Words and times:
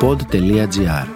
pod.gr 0.00 1.06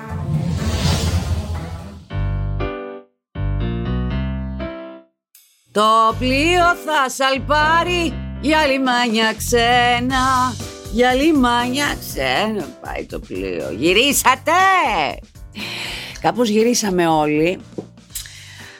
Το 5.72 6.14
πλοίο 6.18 6.74
θα 6.84 7.08
σαλπάρει 7.08 8.12
για 8.40 8.66
λιμάνια 8.66 9.34
ξένα 9.36 10.54
Για 10.92 11.14
λιμάνια 11.14 11.96
ξένα. 12.00 12.66
Πάει 12.80 13.04
το 13.06 13.18
πλοίο. 13.18 13.70
Γυρίσατε! 13.70 14.50
Κάπως 16.20 16.48
γυρίσαμε 16.48 17.06
όλοι. 17.06 17.58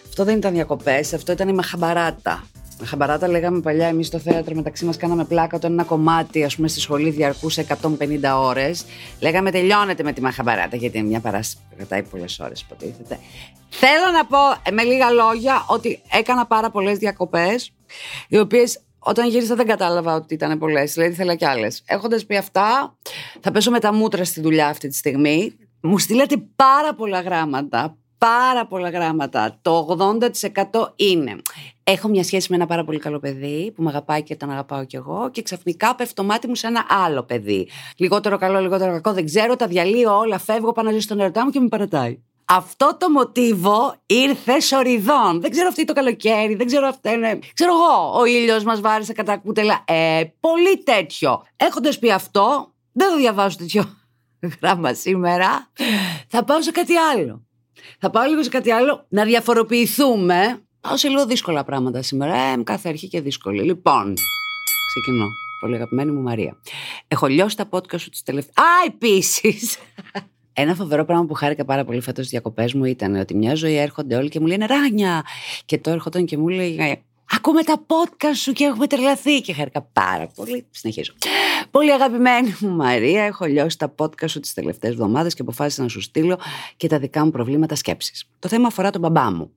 Αυτό 0.08 0.24
δεν 0.24 0.36
ήταν 0.36 0.52
διακοπές, 0.52 1.12
αυτό 1.12 1.32
ήταν 1.32 1.48
η 1.48 1.52
Μαχαμπαράτα 1.52 2.44
Χαμπαράτα 2.82 3.28
λέγαμε 3.28 3.60
παλιά 3.60 3.86
εμείς 3.86 4.06
στο 4.06 4.18
θέατρο 4.18 4.54
μεταξύ 4.54 4.84
μας 4.84 4.96
κάναμε 4.96 5.24
πλάκα 5.24 5.56
όταν 5.56 5.72
ένα 5.72 5.84
κομμάτι 5.84 6.44
ας 6.44 6.56
πούμε 6.56 6.68
στη 6.68 6.80
σχολή 6.80 7.10
διαρκούσε 7.10 7.66
150 7.82 7.88
ώρες. 8.36 8.84
Λέγαμε 9.20 9.50
τελειώνεται 9.50 10.02
με 10.02 10.12
τη 10.12 10.20
Μαχαμπαράτα 10.20 10.76
γιατί 10.76 10.98
είναι 10.98 11.08
μια 11.08 11.20
παράσταση 11.20 11.56
που 11.56 11.76
κρατάει 11.76 12.02
πολλές 12.02 12.38
ώρες 12.38 12.60
υποτίθεται. 12.60 13.18
Θέλω 13.68 14.10
να 14.12 14.24
πω 14.26 14.38
ε, 14.62 14.70
με 14.70 14.82
λίγα 14.82 15.10
λόγια 15.10 15.64
ότι 15.68 16.02
έκανα 16.10 16.46
πάρα 16.46 16.70
πολλές 16.70 16.98
διακοπές, 16.98 17.72
οι 18.28 18.38
οποίες 18.38 18.80
όταν 18.98 19.28
γύρισα 19.28 19.54
δεν 19.54 19.66
κατάλαβα 19.66 20.14
ότι 20.14 20.34
ήταν 20.34 20.58
πολλές, 20.58 20.92
δηλαδή 20.92 21.12
ήθελα 21.12 21.34
κι 21.34 21.44
άλλες. 21.44 21.82
Έχοντας 21.86 22.26
πει 22.26 22.36
αυτά, 22.36 22.96
θα 23.40 23.50
πέσω 23.50 23.70
με 23.70 23.80
τα 23.80 23.92
μούτρα 23.92 24.24
στη 24.24 24.40
δουλειά 24.40 24.66
αυτή 24.66 24.88
τη 24.88 24.96
στιγμή. 24.96 25.56
Μου 25.80 25.98
στείλατε 25.98 26.36
πάρα 26.56 26.94
πολλά 26.94 27.20
γράμματα, 27.20 27.96
πάρα 28.24 28.66
πολλά 28.66 28.90
γράμματα. 28.90 29.58
Το 29.62 29.96
80% 30.72 30.92
είναι. 30.96 31.36
Έχω 31.84 32.08
μια 32.08 32.24
σχέση 32.24 32.46
με 32.50 32.56
ένα 32.56 32.66
πάρα 32.66 32.84
πολύ 32.84 32.98
καλό 32.98 33.18
παιδί 33.18 33.72
που 33.74 33.82
με 33.82 33.88
αγαπάει 33.88 34.22
και 34.22 34.36
τον 34.36 34.50
αγαπάω 34.50 34.84
κι 34.84 34.96
εγώ 34.96 35.30
και 35.32 35.42
ξαφνικά 35.42 35.94
πέφτει 35.94 36.14
το 36.14 36.24
μάτι 36.24 36.48
μου 36.48 36.54
σε 36.54 36.66
ένα 36.66 36.86
άλλο 36.88 37.22
παιδί. 37.22 37.68
Λιγότερο 37.96 38.38
καλό, 38.38 38.60
λιγότερο 38.60 38.92
κακό, 38.92 39.12
δεν 39.12 39.24
ξέρω, 39.24 39.56
τα 39.56 39.66
διαλύω 39.66 40.18
όλα, 40.18 40.38
φεύγω, 40.38 40.72
πάνω 40.72 40.88
να 40.88 40.94
ζήσω 40.94 41.06
στον 41.06 41.20
ερωτά 41.20 41.44
μου 41.44 41.50
και 41.50 41.60
με 41.60 41.68
παρατάει. 41.68 42.18
Αυτό 42.44 42.96
το 42.98 43.10
μοτίβο 43.10 43.94
ήρθε 44.06 44.60
σοριδών. 44.60 45.40
Δεν 45.40 45.50
ξέρω 45.50 45.68
αυτή 45.68 45.84
το 45.84 45.92
καλοκαίρι, 45.92 46.54
δεν 46.54 46.66
ξέρω 46.66 46.86
αυτό 46.86 47.10
είναι. 47.10 47.38
Ξέρω 47.54 47.72
εγώ, 47.72 48.18
ο 48.20 48.24
ήλιος 48.24 48.64
μας 48.64 48.80
βάρισε 48.80 49.12
κατά 49.12 49.36
κούτελα. 49.36 49.84
Ε, 49.86 50.22
πολύ 50.40 50.82
τέτοιο. 50.82 51.42
Έχοντας 51.56 51.98
πει 51.98 52.10
αυτό, 52.10 52.72
δεν 52.92 53.10
θα 53.10 53.16
διαβάσω 53.16 53.56
τέτοιο 53.56 53.84
γράμμα 54.60 54.94
σήμερα. 54.94 55.70
Θα 56.28 56.44
πάω 56.44 56.62
σε 56.62 56.70
κάτι 56.70 56.96
άλλο. 56.96 57.43
Θα 57.98 58.10
πάω 58.10 58.24
λίγο 58.28 58.42
σε 58.42 58.48
κάτι 58.48 58.70
άλλο, 58.70 59.06
να 59.08 59.24
διαφοροποιηθούμε. 59.24 60.62
Πάω 60.80 60.96
σε 60.96 61.08
λίγο 61.08 61.26
δύσκολα 61.26 61.64
πράγματα 61.64 62.02
σήμερα. 62.02 62.34
Ε, 62.34 62.62
κάθε 62.62 62.88
αρχή 62.88 63.08
και 63.08 63.20
δύσκολη. 63.20 63.62
Λοιπόν, 63.62 64.14
ξεκινώ. 64.86 65.26
Πολύ 65.60 65.74
αγαπημένη 65.74 66.10
μου 66.10 66.20
Μαρία. 66.20 66.56
Έχω 67.08 67.26
λιώσει 67.26 67.56
τα 67.56 67.68
podcast 67.70 68.00
σου 68.00 68.10
τις 68.10 68.22
τελευταίε. 68.22 68.60
Α, 68.60 68.64
επίσης! 68.86 69.78
Ένα 70.56 70.74
φοβερό 70.74 71.04
πράγμα 71.04 71.24
που 71.26 71.34
χάρηκα 71.34 71.64
πάρα 71.64 71.84
πολύ 71.84 72.00
φέτος 72.00 72.26
στις 72.26 72.30
διακοπές 72.30 72.74
μου 72.74 72.84
ήταν 72.84 73.14
ότι 73.14 73.34
μια 73.34 73.54
ζωή 73.54 73.76
έρχονται 73.76 74.16
όλοι 74.16 74.28
και 74.28 74.40
μου 74.40 74.46
λένε 74.46 74.66
Ράνια. 74.66 75.24
Και 75.64 75.78
το 75.78 75.90
έρχονταν 75.90 76.24
και 76.24 76.38
μου 76.38 76.48
λέει 76.48 77.04
Ακούμε 77.36 77.62
τα 77.62 77.86
podcast 77.86 78.36
σου 78.36 78.52
και 78.52 78.64
έχουμε 78.64 78.86
τρελαθεί. 78.86 79.40
Και 79.40 79.52
χάρηκα 79.52 79.82
πάρα 79.92 80.26
πολύ. 80.34 80.66
Συνεχίζω. 80.70 81.12
Πολύ 81.70 81.92
αγαπημένη 81.92 82.54
μου 82.60 82.70
Μαρία, 82.70 83.22
έχω 83.22 83.44
λιώσει 83.44 83.78
τα 83.78 83.94
podcast 83.98 84.28
σου 84.28 84.40
τις 84.40 84.54
τελευταίες 84.54 84.92
εβδομάδες 84.92 85.34
και 85.34 85.42
αποφάσισα 85.42 85.82
να 85.82 85.88
σου 85.88 86.00
στείλω 86.00 86.38
και 86.76 86.88
τα 86.88 86.98
δικά 86.98 87.24
μου 87.24 87.30
προβλήματα 87.30 87.74
σκέψης. 87.74 88.28
Το 88.38 88.48
θέμα 88.48 88.66
αφορά 88.66 88.90
τον 88.90 89.00
μπαμπά 89.00 89.30
μου. 89.30 89.50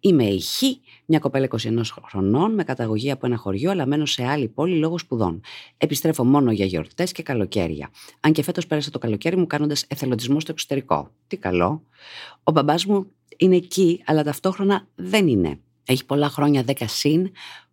Είμαι 0.00 0.24
η 0.24 0.40
Χ, 0.40 0.62
μια 1.06 1.18
κοπέλα 1.18 1.44
21 1.44 1.80
χρονών, 2.08 2.54
με 2.54 2.64
καταγωγή 2.64 3.10
από 3.10 3.26
ένα 3.26 3.36
χωριό, 3.36 3.70
αλλά 3.70 3.86
μένω 3.86 4.06
σε 4.06 4.26
άλλη 4.26 4.48
πόλη 4.48 4.76
λόγω 4.76 4.98
σπουδών. 4.98 5.40
Επιστρέφω 5.76 6.24
μόνο 6.24 6.52
για 6.52 6.64
γιορτές 6.64 7.12
και 7.12 7.22
καλοκαίρια. 7.22 7.90
Αν 8.20 8.32
και 8.32 8.42
φέτος 8.42 8.66
πέρασα 8.66 8.90
το 8.90 8.98
καλοκαίρι 8.98 9.36
μου 9.36 9.46
κάνοντας 9.46 9.84
εθελοντισμό 9.88 10.40
στο 10.40 10.52
εξωτερικό. 10.52 11.10
Τι 11.26 11.36
καλό. 11.36 11.82
Ο 12.42 12.52
μπαμπάς 12.52 12.84
μου 12.84 13.06
είναι 13.36 13.56
εκεί, 13.56 14.02
αλλά 14.06 14.22
ταυτόχρονα 14.22 14.86
δεν 14.94 15.28
είναι. 15.28 15.58
Έχει 15.84 16.04
πολλά 16.04 16.28
χρόνια 16.28 16.64
10 16.66 16.72
συν 16.86 17.30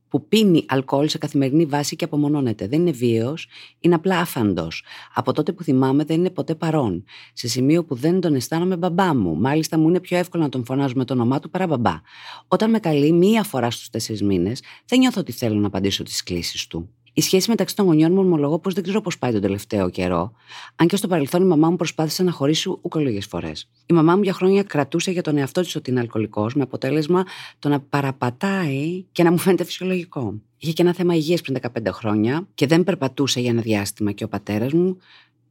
που 0.10 0.28
πίνει 0.28 0.66
αλκοόλ 0.68 1.08
σε 1.08 1.18
καθημερινή 1.18 1.66
βάση 1.66 1.96
και 1.96 2.04
απομονώνεται. 2.04 2.68
Δεν 2.68 2.80
είναι 2.80 2.92
βίαιος, 2.92 3.48
είναι 3.80 3.96
απλά 3.96 4.20
άφαντος. 4.20 4.84
Από 5.14 5.34
τότε 5.34 5.52
που 5.52 5.64
θυμάμαι 5.64 6.04
δεν 6.04 6.18
είναι 6.20 6.30
ποτέ 6.30 6.56
παρόν. 6.56 7.04
Σε 7.34 7.48
σημείο 7.48 7.84
που 7.84 7.96
δεν 7.96 8.20
τον 8.20 8.36
αισθάνομαι 8.36 8.78
μπαμπά 8.78 9.16
μου. 9.16 9.36
Μάλιστα 9.36 9.78
μου 9.78 9.90
είναι 9.90 10.00
πιο 10.00 10.18
εύκολο 10.18 10.44
να 10.44 10.50
τον 10.50 10.66
φωνάζω 10.66 10.94
με 10.96 11.06
το 11.06 11.14
όνομά 11.14 11.40
του 11.40 11.50
παρά 11.50 11.68
μπαμπά. 11.68 12.02
Όταν 12.48 12.70
με 12.70 12.80
καλεί 12.80 13.12
μία 13.12 13.44
φορά 13.44 13.72
στους 13.72 13.90
τέσσερις 13.90 14.22
μήνες, 14.24 14.62
δεν 14.86 15.00
νιώθω 15.00 15.20
ότι 15.20 15.32
θέλω 15.32 15.60
να 15.60 15.68
απαντήσω 15.68 16.04
τις 16.04 16.24
κλήσεις 16.24 16.68
του. 16.68 16.90
Η 17.20 17.22
σχέση 17.22 17.50
μεταξύ 17.50 17.76
των 17.76 17.86
γονιών 17.86 18.12
μου 18.12 18.20
ομολογώ 18.20 18.60
πως 18.60 18.74
δεν 18.74 18.84
ξέρω 18.84 19.02
πώ 19.02 19.12
πάει 19.20 19.32
τον 19.32 19.42
τελευταίο 19.42 19.90
καιρό, 19.90 20.32
αν 20.76 20.88
και 20.88 20.96
στο 20.96 21.08
παρελθόν 21.08 21.42
η 21.42 21.46
μαμά 21.46 21.70
μου 21.70 21.76
προσπάθησε 21.76 22.24
να 22.24 22.32
χωρίσει 22.32 22.70
ούκο 22.82 23.00
λίγες 23.00 23.26
φορές. 23.26 23.70
Η 23.86 23.94
μαμά 23.94 24.16
μου 24.16 24.24
για 24.24 24.34
χρόνια 24.34 24.64
κρατούσε 24.64 25.12
για 25.12 25.22
τον 25.22 25.38
εαυτό 25.38 25.62
της 25.62 25.76
ότι 25.76 25.92
είναι 25.92 26.00
αλκοολικός, 26.00 26.56
με 26.56 26.62
αποτέλεσμα 26.64 27.26
το 27.60 27.70
να 27.70 27.80
παραπατάει 27.80 29.06
και 29.12 29.24
να 29.24 29.32
μου 29.32 29.38
φαίνεται 29.38 29.64
φυσιολογικό. 29.64 30.34
Είχε 30.58 30.72
και 30.74 30.82
ένα 30.82 30.94
θέμα 30.94 31.16
υγείας 31.16 31.42
πριν 31.42 31.58
15 31.62 31.92
χρόνια 31.92 32.48
και 32.54 32.68
δεν 32.68 32.84
περπατούσε 32.84 33.40
για 33.40 33.50
ένα 33.50 33.62
διάστημα 33.62 34.12
και 34.12 34.24
ο 34.24 34.28
πατέρας 34.28 34.74
μου 34.74 34.98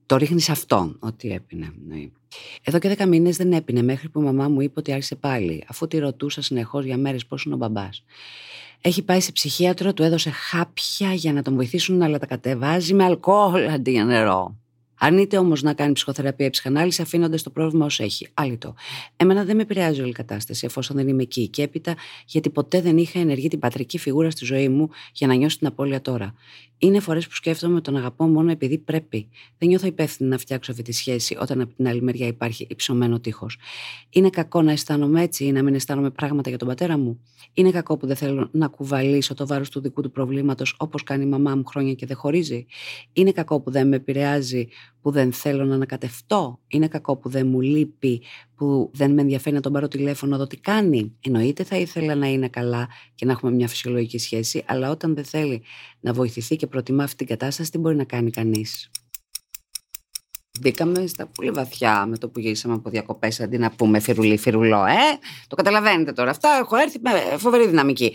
το 0.06 0.16
ρίχνει 0.16 0.40
σε 0.40 0.52
αυτόν 0.52 0.96
ότι 1.00 1.30
έπινε. 1.30 1.72
Ναι. 1.88 2.08
Εδώ 2.62 2.78
και 2.78 2.96
10 2.98 3.06
μήνες 3.06 3.36
δεν 3.36 3.52
έπινε 3.52 3.82
μέχρι 3.82 4.08
που 4.08 4.20
η 4.20 4.24
μαμά 4.24 4.48
μου 4.48 4.60
είπε 4.60 4.78
ότι 4.78 4.92
άρχισε 4.92 5.14
πάλι, 5.14 5.64
αφού 5.68 5.88
τη 5.88 5.98
ρωτούσα 5.98 6.42
συνεχώς 6.42 6.84
για 6.84 6.96
μέρες 6.96 7.26
πώς 7.26 7.44
είναι 7.44 7.54
ο 7.54 7.58
μπαμπάς. 7.58 8.04
Έχει 8.80 9.02
πάει 9.02 9.20
σε 9.20 9.32
ψυχίατρο, 9.32 9.92
του 9.92 10.02
έδωσε 10.02 10.30
χάπια 10.30 11.12
για 11.12 11.32
να 11.32 11.42
τον 11.42 11.54
βοηθήσουν, 11.54 12.02
αλλά 12.02 12.18
τα 12.18 12.26
κατεβάζει 12.26 12.94
με 12.94 13.04
αλκοόλ 13.04 13.68
αντί 13.68 13.90
για 13.90 14.04
νερό. 14.04 14.56
Αρνείται 14.98 15.38
όμως 15.38 15.62
να 15.62 15.74
κάνει 15.74 15.92
ψυχοθεραπεία 15.92 16.46
ή 16.46 16.50
ψυχανάλυση, 16.50 17.02
αφήνοντας 17.02 17.42
το 17.42 17.50
πρόβλημα 17.50 17.84
ως 17.84 18.00
έχει. 18.00 18.28
Άλυτο. 18.34 18.74
Εμένα 19.16 19.44
δεν 19.44 19.56
με 19.56 19.62
επηρεάζει 19.62 20.00
όλη 20.00 20.10
η 20.10 20.12
κατάσταση, 20.12 20.66
εφόσον 20.66 20.96
δεν 20.96 21.08
είμαι 21.08 21.22
εκεί. 21.22 21.48
Και 21.48 21.62
έπειτα, 21.62 21.94
γιατί 22.26 22.50
ποτέ 22.50 22.80
δεν 22.80 22.98
είχα 22.98 23.18
ενεργεί 23.18 23.48
την 23.48 23.58
πατρική 23.58 23.98
φιγούρα 23.98 24.30
στη 24.30 24.44
ζωή 24.44 24.68
μου 24.68 24.88
για 25.12 25.26
να 25.26 25.34
νιώσω 25.34 25.58
την 25.58 25.66
απώλεια 25.66 26.00
τώρα. 26.00 26.34
Είναι 26.80 27.00
φορές 27.00 27.26
που 27.26 27.34
σκέφτομαι 27.34 27.80
τον 27.80 27.96
αγαπώ 27.96 28.26
μόνο 28.26 28.50
επειδή 28.50 28.78
πρέπει. 28.78 29.28
Δεν 29.58 29.68
νιώθω 29.68 29.86
υπεύθυνη 29.86 30.28
να 30.28 30.38
φτιάξω 30.38 30.70
αυτή 30.70 30.82
τη 30.82 30.92
σχέση 30.92 31.36
όταν 31.40 31.60
από 31.60 31.74
την 31.74 31.88
άλλη 31.88 32.02
μεριά 32.02 32.26
υπάρχει 32.26 32.66
υψωμένο 32.70 33.20
τείχος. 33.20 33.58
Είναι 34.10 34.30
κακό 34.30 34.62
να 34.62 34.72
αισθάνομαι 34.72 35.22
έτσι 35.22 35.44
ή 35.44 35.52
να 35.52 35.62
μην 35.62 35.74
αισθάνομαι 35.74 36.10
πράγματα 36.10 36.48
για 36.48 36.58
τον 36.58 36.68
πατέρα 36.68 36.98
μου; 36.98 37.20
Είναι 37.52 37.70
κακό 37.70 37.96
που 37.96 38.06
δεν 38.06 38.16
θέλω 38.16 38.48
να 38.52 38.66
κουβαλήσω 38.66 39.34
το 39.34 39.46
βάρος 39.46 39.70
του 39.70 39.80
δικού 39.80 40.02
του 40.02 40.10
προβλήματος 40.10 40.74
όπως 40.78 41.02
κάνει 41.02 41.24
η 41.24 41.28
μαμά 41.28 41.56
μου 41.56 41.64
χρόνια 41.64 41.94
και 41.94 42.06
δεν 42.06 42.16
χωρίζει; 42.16 42.66
Είναι 43.12 43.32
κακό 43.32 43.60
που 43.60 43.70
δεν 43.70 43.88
με 43.88 43.96
επηρεάζει, 43.96 44.68
που 45.02 45.10
δεν 45.10 45.32
θέλω 45.32 45.64
να 45.64 45.74
ανακατευτώ. 45.74 46.60
Είναι 46.68 46.88
κακό 46.88 47.16
που 47.16 47.28
δεν 47.28 47.46
μου 47.46 47.60
λείπει, 47.60 48.22
που 48.56 48.90
δεν 48.94 49.12
με 49.12 49.20
ενδιαφέρει 49.20 49.54
να 49.54 49.60
τον 49.60 49.72
πάρω 49.72 49.88
τηλέφωνο 49.88 50.32
να 50.32 50.38
δω 50.38 50.46
τι 50.46 50.56
κάνει. 50.56 51.16
Εννοείται 51.20 51.64
θα 51.64 51.76
ήθελα 51.76 52.14
να 52.14 52.26
είναι 52.26 52.48
καλά 52.48 52.88
και 53.14 53.24
να 53.24 53.32
έχουμε 53.32 53.52
μια 53.52 53.68
φυσιολογική 53.68 54.18
σχέση, 54.18 54.64
αλλά 54.66 54.90
όταν 54.90 55.14
δεν 55.14 55.24
θέλει 55.24 55.62
να 56.00 56.12
βοηθηθεί 56.12 56.56
και 56.56 56.66
προτιμά 56.66 57.04
αυτή 57.04 57.16
την 57.16 57.26
κατάσταση, 57.26 57.70
τι 57.70 57.78
μπορεί 57.78 57.96
να 57.96 58.04
κάνει 58.04 58.30
κανείς; 58.30 58.90
Μπήκαμε 60.60 61.06
στα 61.06 61.26
πολύ 61.26 61.50
βαθιά 61.50 62.06
με 62.06 62.18
το 62.18 62.28
που 62.28 62.40
γύρισαμε 62.40 62.74
από 62.74 62.90
διακοπές 62.90 63.40
αντί 63.40 63.58
να 63.58 63.70
πούμε 63.70 64.00
φιρουλί, 64.00 64.36
φιρουλό, 64.36 64.84
ε. 64.84 65.18
Το 65.46 65.56
καταλαβαίνετε 65.56 66.12
τώρα. 66.12 66.30
Αυτά 66.30 66.48
έχω 66.60 66.76
έρθει 66.76 66.98
με 67.02 67.36
φοβερή 67.38 67.66
δυναμική. 67.66 68.14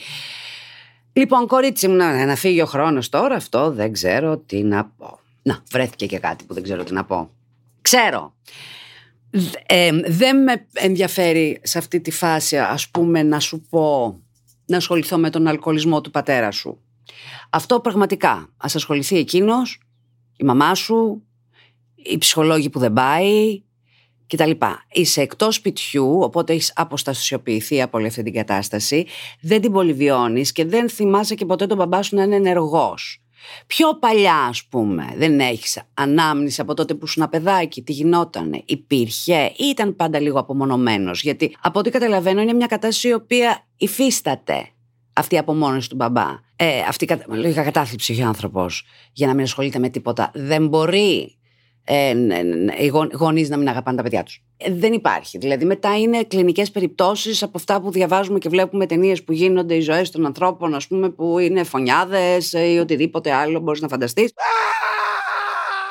Λοιπόν, 1.13 1.47
κορίτσι 1.47 1.87
μου, 1.87 1.95
να, 1.95 2.25
να 2.25 2.35
φύγει 2.35 2.61
ο 2.61 2.65
χρόνος 2.65 3.09
τώρα, 3.09 3.35
αυτό 3.35 3.71
δεν 3.71 3.91
ξέρω 3.91 4.37
τι 4.37 4.63
να 4.63 4.85
πω. 4.85 5.19
Να, 5.43 5.63
βρέθηκε 5.71 6.05
και 6.05 6.19
κάτι 6.19 6.43
που 6.45 6.53
δεν 6.53 6.63
ξέρω 6.63 6.83
τι 6.83 6.93
να 6.93 7.05
πω. 7.05 7.29
Ξέρω. 7.81 8.33
Ε, 9.65 9.91
δεν 10.05 10.43
με 10.43 10.67
ενδιαφέρει 10.73 11.59
σε 11.63 11.77
αυτή 11.77 12.01
τη 12.01 12.11
φάση, 12.11 12.57
ας 12.57 12.89
πούμε, 12.89 13.23
να 13.23 13.39
σου 13.39 13.61
πω 13.69 14.17
να 14.65 14.77
ασχοληθώ 14.77 15.17
με 15.17 15.29
τον 15.29 15.47
αλκοολισμό 15.47 16.01
του 16.01 16.11
πατέρα 16.11 16.51
σου. 16.51 16.79
Αυτό 17.49 17.79
πραγματικά. 17.79 18.49
Ας 18.57 18.75
ασχοληθεί 18.75 19.17
εκείνος, 19.17 19.79
η 20.37 20.43
μαμά 20.43 20.75
σου, 20.75 21.23
οι 21.95 22.17
ψυχολόγοι 22.17 22.69
που 22.69 22.79
δεν 22.79 22.93
πάει 22.93 23.61
κτλ. 24.27 24.51
Είσαι 24.91 25.21
εκτός 25.21 25.55
σπιτιού, 25.55 26.19
οπότε 26.21 26.53
έχεις 26.53 26.73
αποστασιοποιηθεί 26.75 27.81
από 27.81 27.97
όλη 27.97 28.07
αυτή 28.07 28.23
την 28.23 28.33
κατάσταση, 28.33 29.05
δεν 29.41 29.61
την 29.61 29.71
πολυβιώνεις 29.71 30.51
και 30.51 30.65
δεν 30.65 30.89
θυμάσαι 30.89 31.35
και 31.35 31.45
ποτέ 31.45 31.65
τον 31.65 31.77
μπαμπά 31.77 32.01
σου 32.01 32.15
να 32.15 32.23
είναι 32.23 32.35
ενεργός. 32.35 33.22
Πιο 33.67 33.97
παλιά, 33.99 34.35
ας 34.35 34.63
πούμε, 34.65 35.13
δεν 35.15 35.39
έχεις 35.39 35.81
ανάμνηση 35.93 36.61
από 36.61 36.73
τότε 36.73 36.93
που 36.93 37.05
ήσουν 37.05 37.29
παιδάκι, 37.29 37.81
τι 37.81 37.91
γινότανε, 37.91 38.61
υπήρχε 38.65 39.51
ή 39.55 39.65
ήταν 39.65 39.95
πάντα 39.95 40.19
λίγο 40.19 40.39
απομονωμένος; 40.39 41.21
Γιατί 41.21 41.55
από 41.61 41.79
ό,τι 41.79 41.89
καταλαβαίνω 41.89 42.41
είναι 42.41 42.53
μια 42.53 42.67
κατάσταση 42.67 43.07
η 43.07 43.13
οποία 43.13 43.65
υφίσταται 43.77 44.67
αυτή 45.13 45.35
η 45.35 45.37
απομόνωση 45.37 45.89
του 45.89 45.95
μπαμπά. 45.95 46.27
Ε, 46.55 46.79
αυτή 46.79 47.05
η 47.05 47.35
λογικά 47.35 47.63
κατάθλιψη 47.63 48.21
ο 48.21 48.25
άνθρωπος 48.27 48.85
για 49.13 49.27
να 49.27 49.33
μην 49.33 49.43
ασχολείται 49.43 49.79
με 49.79 49.89
τίποτα. 49.89 50.31
Δεν 50.33 50.67
μπορεί 50.67 51.37
ε, 51.85 52.13
οι 52.79 52.87
γονείς 53.13 53.49
να 53.49 53.57
μην 53.57 53.67
αγαπάνε 53.67 53.97
τα 53.97 54.03
παιδιά 54.03 54.23
τους. 54.23 54.43
Ε, 54.57 54.73
δεν 54.73 54.93
υπάρχει. 54.93 55.37
Δηλαδή, 55.37 55.65
μετά 55.65 55.97
είναι 55.97 56.23
κλινικές 56.23 56.71
περιπτώσεις 56.71 57.43
από 57.43 57.51
αυτά 57.55 57.81
που 57.81 57.91
διαβάζουμε 57.91 58.39
και 58.39 58.49
βλέπουμε 58.49 58.85
ταινίες 58.85 59.23
που 59.23 59.33
γίνονται 59.33 59.75
οι 59.75 59.81
ζωές 59.81 60.11
των 60.11 60.25
ανθρώπων, 60.25 60.75
ας 60.75 60.87
πούμε, 60.87 61.09
που 61.09 61.39
είναι 61.39 61.63
φωνιάδες 61.63 62.53
ή 62.53 62.77
οτιδήποτε 62.81 63.33
άλλο 63.33 63.59
μπορείς 63.59 63.81
να 63.81 63.87
φανταστείς. 63.87 64.33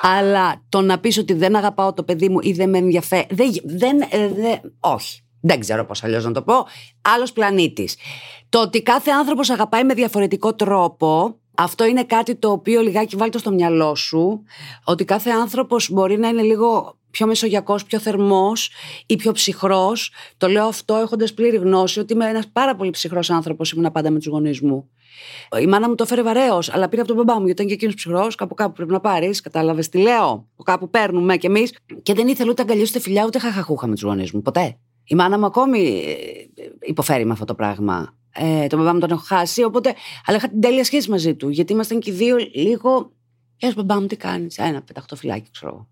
Αλλά 0.00 0.62
το 0.68 0.80
να 0.80 0.98
πεις 0.98 1.18
ότι 1.18 1.32
δεν 1.32 1.56
αγαπάω 1.56 1.92
το 1.92 2.02
παιδί 2.02 2.28
μου 2.28 2.38
ή 2.42 2.52
δεν 2.52 2.68
με 2.68 2.78
ενδιαφέρει. 2.78 3.26
Δεν, 3.30 3.50
δεν, 3.64 4.00
ε, 4.00 4.60
όχι. 4.80 5.22
Δεν 5.40 5.60
ξέρω 5.60 5.84
πώς 5.84 6.04
αλλιώς 6.04 6.24
να 6.24 6.32
το 6.32 6.42
πω. 6.42 6.54
Άλλος 7.02 7.32
πλανήτης. 7.32 7.96
Το 8.48 8.60
ότι 8.60 8.82
κάθε 8.82 9.10
άνθρωπος 9.10 9.50
αγαπάει 9.50 9.84
με 9.84 9.94
διαφορετικό 9.94 10.54
τρόπο 10.54 11.36
αυτό 11.54 11.84
είναι 11.84 12.04
κάτι 12.04 12.34
το 12.34 12.50
οποίο 12.50 12.80
λιγάκι 12.80 13.16
βάλει 13.16 13.30
το 13.30 13.38
στο 13.38 13.52
μυαλό 13.52 13.94
σου, 13.94 14.42
ότι 14.84 15.04
κάθε 15.04 15.30
άνθρωπος 15.30 15.90
μπορεί 15.90 16.18
να 16.18 16.28
είναι 16.28 16.42
λίγο 16.42 16.96
πιο 17.10 17.26
μεσογειακός, 17.26 17.84
πιο 17.84 17.98
θερμός 17.98 18.70
ή 19.06 19.16
πιο 19.16 19.32
ψυχρός. 19.32 20.12
Το 20.36 20.48
λέω 20.48 20.66
αυτό 20.66 20.94
έχοντας 20.94 21.34
πλήρη 21.34 21.56
γνώση 21.56 22.00
ότι 22.00 22.12
είμαι 22.12 22.28
ένας 22.28 22.48
πάρα 22.52 22.76
πολύ 22.76 22.90
ψυχρός 22.90 23.30
άνθρωπος, 23.30 23.72
ήμουν 23.72 23.92
πάντα 23.92 24.10
με 24.10 24.18
τους 24.18 24.26
γονείς 24.26 24.60
μου. 24.60 24.88
Η 25.60 25.66
μάνα 25.66 25.88
μου 25.88 25.94
το 25.94 26.02
έφερε 26.02 26.22
βαρέως, 26.22 26.72
αλλά 26.72 26.88
πήρε 26.88 27.02
από 27.02 27.14
τον 27.14 27.24
μπαμπά 27.24 27.40
μου, 27.40 27.46
γιατί 27.46 27.52
ήταν 27.52 27.66
και 27.66 27.72
εκείνος 27.72 27.94
ψυχρός. 27.94 28.34
Κάπου 28.34 28.54
κάπου 28.54 28.72
πρέπει 28.72 28.92
να 28.92 29.00
πάρεις. 29.00 29.40
Κατάλαβες 29.40 29.88
τι 29.88 29.98
λέω. 29.98 30.48
Κάπου 30.64 30.90
παίρνουμε 30.90 31.36
κι 31.36 31.46
εμείς. 31.46 31.78
Και 32.02 32.14
δεν 32.14 32.28
ήθελε 32.28 32.50
ούτε 32.50 32.62
αγκαλιέ 32.62 32.84
ούτε 32.88 33.00
φιλιά 33.00 33.24
ούτε 33.26 33.38
χαχαχούχα 33.38 33.86
με 33.86 33.92
τους 33.94 34.02
γονείς 34.02 34.32
μου. 34.32 34.42
Ποτέ. 34.42 34.78
Η 35.04 35.14
μάνα 35.14 35.38
μου 35.38 35.46
ακόμη 35.46 36.04
ε, 36.06 36.62
υποφέρει 36.80 37.24
με 37.24 37.32
αυτό 37.32 37.44
το 37.44 37.54
πράγμα. 37.54 38.14
Ε, 38.32 38.66
τον 38.66 38.78
μπαμπά 38.78 38.92
μου 38.92 39.00
τον 39.00 39.10
έχω 39.10 39.22
χάσει, 39.24 39.62
οπότε. 39.62 39.94
Αλλά 40.26 40.36
είχα 40.36 40.48
την 40.48 40.60
τέλεια 40.60 40.84
σχέση 40.84 41.10
μαζί 41.10 41.34
του. 41.34 41.48
Γιατί 41.48 41.72
ήμασταν 41.72 42.00
και 42.00 42.10
οι 42.10 42.14
δύο 42.14 42.36
λίγο. 42.54 43.12
Γεια 43.56 43.72
μπαμπά 43.76 44.00
μου, 44.00 44.06
τι 44.06 44.16
κάνεις. 44.16 44.58
Ένα 44.58 44.82
πεταχτό 44.82 45.16
φυλάκι, 45.16 45.50
ξέρω 45.52 45.86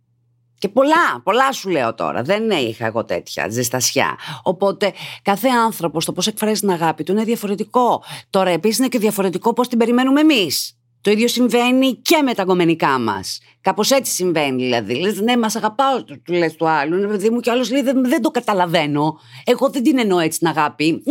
και 0.60 0.68
πολλά, 0.68 1.20
πολλά 1.24 1.52
σου 1.52 1.68
λέω 1.68 1.94
τώρα. 1.94 2.22
Δεν 2.22 2.50
είχα 2.50 2.86
εγώ 2.86 3.04
τέτοια 3.04 3.48
ζεστασιά. 3.48 4.18
Οπότε 4.42 4.92
κάθε 5.22 5.48
άνθρωπος 5.48 6.04
το 6.04 6.12
πώς 6.12 6.26
εκφράζει 6.26 6.60
την 6.60 6.70
αγάπη 6.70 7.02
του 7.02 7.12
είναι 7.12 7.24
διαφορετικό. 7.24 8.02
Τώρα 8.30 8.50
επίσης 8.50 8.78
είναι 8.78 8.88
και 8.88 8.98
διαφορετικό 8.98 9.52
πώς 9.52 9.68
την 9.68 9.78
περιμένουμε 9.78 10.20
εμείς. 10.20 10.74
Το 11.00 11.10
ίδιο 11.10 11.28
συμβαίνει 11.28 11.94
και 11.94 12.22
με 12.24 12.34
τα 12.34 12.44
κομμενικά 12.44 12.98
μας. 12.98 13.38
Κάπως 13.60 13.90
έτσι 13.90 14.12
συμβαίνει 14.12 14.62
δηλαδή. 14.62 14.94
Λες, 14.94 15.20
ναι, 15.20 15.36
μας 15.36 15.56
αγαπάω, 15.56 16.04
του 16.04 16.32
λες 16.32 16.56
του 16.56 16.68
άλλου. 16.68 16.96
Είναι 16.96 17.06
παιδί 17.06 17.30
μου, 17.30 17.40
και 17.40 17.50
άλλος 17.50 17.70
λέει, 17.70 17.82
δεν, 17.82 18.08
δεν 18.08 18.22
το 18.22 18.30
καταλαβαίνω. 18.30 19.18
Εγώ 19.44 19.70
δεν 19.70 19.82
την 19.82 19.98
εννοώ 19.98 20.18
έτσι 20.18 20.38
την 20.38 20.48
αγάπη. 20.48 21.02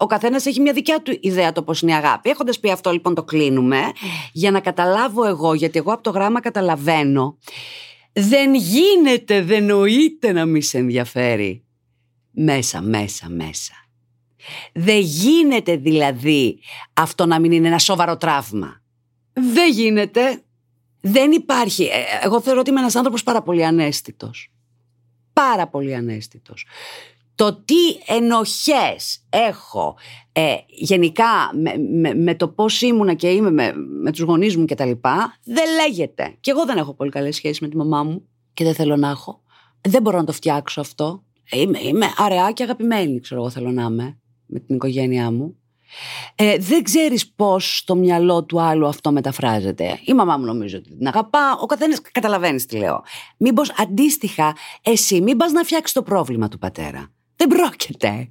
Ο 0.00 0.06
καθένας 0.06 0.46
έχει 0.46 0.60
μια 0.60 0.72
δικιά 0.72 1.02
του 1.02 1.18
ιδέα 1.20 1.52
το 1.52 1.62
πώς 1.62 1.80
είναι 1.80 1.90
η 1.90 1.94
αγάπη. 1.94 2.30
Έχοντας 2.30 2.60
πει 2.60 2.70
αυτό, 2.70 2.90
λοιπόν, 2.90 3.14
το 3.14 3.24
κλείνουμε. 3.24 3.78
Για 4.32 4.50
να 4.50 4.60
καταλάβω 4.60 5.26
εγώ, 5.26 5.54
γιατί 5.54 5.78
εγώ 5.78 5.92
από 5.92 6.02
το 6.02 6.10
γράμμα 6.10 6.40
καταλαβαίνω. 6.40 7.38
Δεν 8.12 8.54
γίνεται, 8.54 9.42
δεν 9.42 9.64
νοείται 9.64 10.32
να 10.32 10.44
μη 10.44 10.62
σε 10.62 10.78
ενδιαφέρει. 10.78 11.64
Μέσα, 12.30 12.80
μέσα, 12.80 13.28
μέσα. 13.28 13.74
Δεν 14.72 15.00
γίνεται 15.00 15.76
δηλαδή 15.76 16.60
αυτό 16.92 17.26
να 17.26 17.40
μην 17.40 17.52
είναι 17.52 17.68
ένα 17.68 17.78
σοβαρό 17.78 18.16
τραύμα. 18.16 18.82
Δεν 19.32 19.72
γίνεται. 19.72 20.42
Δεν 21.00 21.32
υπάρχει. 21.32 21.84
Ε, 21.84 22.24
εγώ 22.24 22.40
θεωρώ 22.40 22.60
ότι 22.60 22.70
είμαι 22.70 22.80
ένας 22.80 22.96
άνθρωπος 22.96 23.22
πάρα 23.22 23.42
πολύ 23.42 23.64
ανέστητος. 23.64 24.50
Πάρα 25.32 25.66
πολύ 25.66 25.94
ανέστητος 25.94 26.66
το 27.34 27.54
τι 27.54 28.14
ενοχές 28.14 29.26
έχω 29.30 29.96
ε, 30.32 30.54
γενικά 30.66 31.50
με, 31.54 32.14
με, 32.14 32.34
το 32.34 32.48
πώς 32.48 32.82
ήμουνα 32.82 33.14
και 33.14 33.30
είμαι 33.30 33.50
με, 33.50 33.72
με 34.02 34.10
τους 34.10 34.20
γονείς 34.20 34.56
μου 34.56 34.64
και 34.64 34.74
τα 34.74 34.84
λοιπά, 34.84 35.38
δεν 35.44 35.64
λέγεται. 35.84 36.36
Και 36.40 36.50
εγώ 36.50 36.64
δεν 36.64 36.76
έχω 36.76 36.94
πολύ 36.94 37.10
καλές 37.10 37.36
σχέσεις 37.36 37.60
με 37.60 37.68
τη 37.68 37.76
μαμά 37.76 38.02
μου 38.02 38.28
και 38.54 38.64
δεν 38.64 38.74
θέλω 38.74 38.96
να 38.96 39.08
έχω. 39.08 39.42
Δεν 39.80 40.02
μπορώ 40.02 40.18
να 40.18 40.24
το 40.24 40.32
φτιάξω 40.32 40.80
αυτό. 40.80 41.24
Είμαι, 41.52 41.78
είμαι 41.82 42.06
αραιά 42.16 42.52
και 42.52 42.62
αγαπημένη, 42.62 43.20
ξέρω 43.20 43.40
εγώ 43.40 43.50
θέλω 43.50 43.70
να 43.70 43.82
είμαι 43.82 44.18
με 44.46 44.58
την 44.58 44.74
οικογένειά 44.74 45.30
μου. 45.30 45.54
Ε, 46.34 46.58
δεν 46.58 46.82
ξέρεις 46.82 47.32
πώς 47.32 47.76
στο 47.76 47.94
μυαλό 47.94 48.44
του 48.44 48.60
άλλου 48.60 48.86
αυτό 48.86 49.12
μεταφράζεται. 49.12 50.00
Η 50.04 50.12
μαμά 50.12 50.36
μου 50.36 50.44
νομίζω 50.44 50.78
ότι 50.78 50.96
την 50.96 51.06
αγαπά, 51.06 51.58
ο 51.60 51.66
καθένας 51.66 52.00
καταλαβαίνεις 52.12 52.66
τι 52.66 52.76
λέω. 52.76 53.02
Μήπως 53.36 53.72
αντίστοιχα 53.76 54.56
εσύ 54.82 55.20
μην 55.20 55.36
πας 55.36 55.52
να 55.52 55.62
φτιάξεις 55.62 55.94
το 55.94 56.02
πρόβλημα 56.02 56.48
του 56.48 56.58
πατέρα. 56.58 57.12
Δεν 57.40 57.48
πρόκειται. 57.48 58.30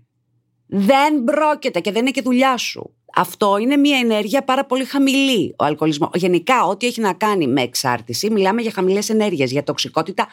Δεν 0.66 1.24
πρόκειται 1.24 1.80
και 1.80 1.92
δεν 1.92 2.02
είναι 2.02 2.12
και 2.12 2.22
δουλειά 2.22 2.58
σου. 2.58 2.96
Αυτό 3.16 3.58
είναι 3.58 3.78
μια 3.78 3.98
ενέργεια 3.98 4.44
πάρα 4.44 4.66
πολύ 4.66 4.86
χαμηλή, 4.86 5.56
ο 5.58 5.64
αλκοολισμός. 5.64 6.10
Γενικά, 6.14 6.66
ό,τι 6.66 6.88
έχει 6.88 7.02
να 7.02 7.14
κάνει 7.14 7.48
με 7.48 7.62
εξάρτηση, 7.62 8.30
μιλάμε 8.30 8.62
για 8.62 8.72
χαμηλές 8.72 9.10
ενέργειες, 9.10 9.52
για 9.52 9.64
τοξικότητα 9.64 10.28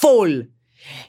full. 0.00 0.46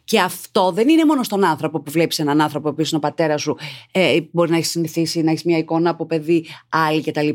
Και 0.03 0.19
αυτό 0.19 0.71
δεν 0.71 0.89
είναι 0.89 1.05
μόνο 1.05 1.23
στον 1.23 1.43
άνθρωπο 1.43 1.81
που 1.81 1.91
βλέπεις 1.91 2.19
έναν 2.19 2.41
άνθρωπο, 2.41 2.67
ο 2.67 2.71
οποίο 2.71 2.85
είναι 2.87 2.97
ο 2.97 2.99
πατέρα 2.99 3.37
σου, 3.37 3.57
ε, 3.91 4.17
μπορεί 4.31 4.49
να 4.49 4.57
έχεις 4.57 4.69
συνηθίσει 4.69 5.21
να 5.21 5.31
έχεις 5.31 5.43
μια 5.43 5.57
εικόνα 5.57 5.89
από 5.89 6.05
παιδί 6.05 6.45
άλλη 6.69 7.03
κτλ. 7.03 7.29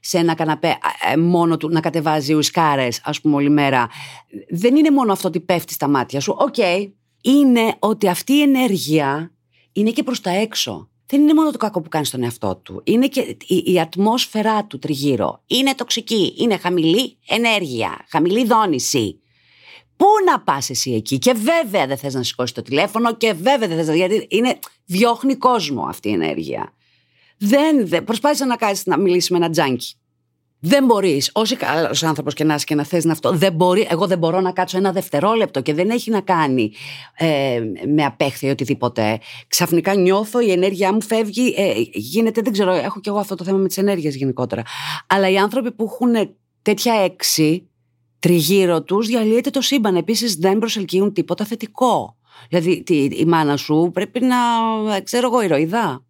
σε 0.00 0.18
ένα 0.18 0.34
καναπέ 0.34 0.78
ε, 1.12 1.16
μόνο 1.16 1.56
του 1.56 1.68
να 1.68 1.80
κατεβάζει 1.80 2.34
ουισκάρες, 2.34 2.88
ας 3.04 3.20
πούμε, 3.20 3.34
όλη 3.34 3.50
μέρα. 3.50 3.88
Δεν 4.50 4.76
είναι 4.76 4.90
μόνο 4.90 5.12
αυτό 5.12 5.28
ότι 5.28 5.40
πέφτει 5.40 5.72
στα 5.72 5.88
μάτια 5.88 6.20
σου. 6.20 6.36
Οκ, 6.38 6.54
είναι 7.22 7.74
ότι 7.78 8.08
αυτή 8.08 8.32
η 8.32 8.42
ενέργεια 8.42 9.32
είναι 9.72 9.90
και 9.90 10.02
προς 10.02 10.20
τα 10.20 10.30
έξω. 10.30 10.86
Δεν 11.06 11.20
είναι 11.20 11.34
μόνο 11.34 11.50
το 11.50 11.58
κακό 11.58 11.80
που 11.80 11.88
κάνει 11.88 12.04
στον 12.04 12.22
εαυτό 12.22 12.56
του. 12.56 12.80
Είναι 12.84 13.06
και 13.08 13.36
η, 13.46 13.62
η 13.72 13.80
ατμόσφαιρά 13.80 14.64
του 14.64 14.78
τριγύρω. 14.78 15.42
Είναι 15.46 15.74
τοξική. 15.74 16.34
Είναι 16.38 16.56
χαμηλή 16.56 17.16
ενέργεια. 17.26 18.04
Χαμηλή 18.08 18.46
δόνηση. 18.46 19.20
Πού 19.96 20.06
να 20.26 20.40
πας 20.40 20.70
εσύ 20.70 20.92
εκεί; 20.92 21.18
Και 21.18 21.32
βέβαια 21.32 21.86
δεν 21.86 21.96
θες 21.96 22.14
να 22.14 22.22
σηκώσεις 22.22 22.54
το 22.54 22.62
τηλέφωνο 22.62 23.16
και 23.16 23.32
βέβαια 23.32 23.68
δεν 23.68 23.76
θες 23.76 23.86
να. 23.86 23.94
Γιατί 23.94 24.26
είναι, 24.30 24.58
διώχνει 24.84 25.36
κόσμο 25.36 25.82
αυτή 25.82 26.08
η 26.08 26.12
ενέργεια. 26.12 26.74
Δεν, 27.38 27.88
δεν 27.88 28.04
προσπάθησε 28.04 28.44
να 28.44 28.56
κάνεις 28.56 28.86
να 28.86 28.98
μιλήσεις 28.98 29.30
με 29.30 29.36
ένα 29.36 29.50
τζάνκι. 29.50 29.94
Δεν 30.64 30.84
μπορείς, 30.84 31.30
όσο 31.32 31.56
καλός 31.56 32.02
άνθρωπος 32.02 32.34
και 32.34 32.44
να 32.44 32.54
είσαι 32.54 32.64
και 32.64 32.74
να 32.74 32.84
θες 32.84 33.04
να 33.04 33.12
αυτό, 33.12 33.32
δεν 33.32 33.52
μπορεί, 33.52 33.86
εγώ 33.90 34.06
δεν 34.06 34.18
μπορώ 34.18 34.40
να 34.40 34.52
κάτσω 34.52 34.76
ένα 34.76 34.92
δευτερόλεπτο 34.92 35.60
και 35.60 35.74
δεν 35.74 35.90
έχει 35.90 36.10
να 36.10 36.20
κάνει 36.20 36.72
ε, 37.16 37.60
με 37.86 38.04
απέχθεια 38.04 38.48
ή 38.48 38.52
οτιδήποτε. 38.52 39.20
Ξαφνικά 39.46 39.94
νιώθω, 39.94 40.40
η 40.40 40.50
ενέργειά 40.50 40.92
μου 40.92 41.02
φεύγει, 41.02 41.54
ε, 41.56 41.72
γίνεται, 41.92 42.40
δεν 42.40 42.52
ξέρω, 42.52 42.72
έχω 42.72 43.00
και 43.00 43.08
εγώ 43.08 43.18
αυτό 43.18 43.34
το 43.34 43.44
θέμα 43.44 43.58
με 43.58 43.68
τις 43.68 43.76
ενέργειες 43.76 44.16
γενικότερα. 44.16 44.62
Αλλά 45.06 45.30
οι 45.30 45.36
άνθρωποι 45.38 45.72
που 45.72 45.84
έχουν 45.84 46.36
τέτοια 46.62 46.94
έξι 46.94 47.68
τριγύρω 48.18 48.82
τους, 48.82 49.06
διαλύεται 49.06 49.50
το 49.50 49.60
σύμπαν. 49.60 49.96
Επίσης 49.96 50.34
δεν 50.34 50.58
προσελκύουν 50.58 51.12
τίποτα 51.12 51.44
θετικό. 51.44 52.16
Δηλαδή 52.48 52.84
η 53.10 53.24
μάνα 53.24 53.56
σου 53.56 53.90
πρέπει 53.92 54.20
να, 54.20 54.36
ξέρω 55.00 55.26
εγώ, 55.26 55.42
ηρωιδά. 55.42 56.04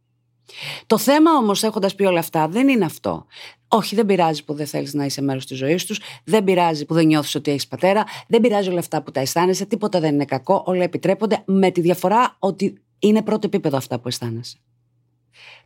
Το 0.87 0.99
θέμα 0.99 1.31
όμως, 1.33 1.63
έχοντας 1.63 1.95
πει 1.95 2.05
όλα 2.05 2.19
αυτά, 2.19 2.49
δεν 2.49 2.69
είναι 2.69 2.85
αυτό. 2.85 3.27
Όχι, 3.75 3.95
δεν 3.95 4.07
πειράζει 4.07 4.45
που 4.45 4.55
δεν 4.55 4.67
θέλεις 4.67 4.95
να 4.95 5.05
είσαι 5.05 5.23
μέρος 5.23 5.47
της 5.47 5.59
ζωής 5.59 5.85
τους. 5.87 6.01
Δεν 6.25 6.45
πειράζει 6.45 6.85
που 6.85 6.95
δεν 6.95 7.07
νιώθεις 7.07 7.35
ότι 7.35 7.51
έχεις 7.51 7.69
πατέρα. 7.69 8.05
Δεν 8.29 8.41
πειράζει 8.41 8.69
όλα 8.69 8.79
αυτά 8.79 9.03
που 9.03 9.11
τα 9.11 9.21
αισθάνεσαι. 9.21 9.67
Τίποτα 9.67 10.01
δεν 10.01 10.15
είναι 10.15 10.25
κακό. 10.25 10.63
Όλα 10.67 10.83
επιτρέπονται. 10.83 11.43
Με 11.47 11.71
τη 11.71 11.81
διαφορά 11.81 12.37
ότι 12.39 12.83
είναι 12.99 13.23
πρώτο 13.23 13.47
επίπεδο 13.47 13.77
αυτά 13.77 14.01
που 14.01 14.09
αισθάνεσαι. 14.09 14.57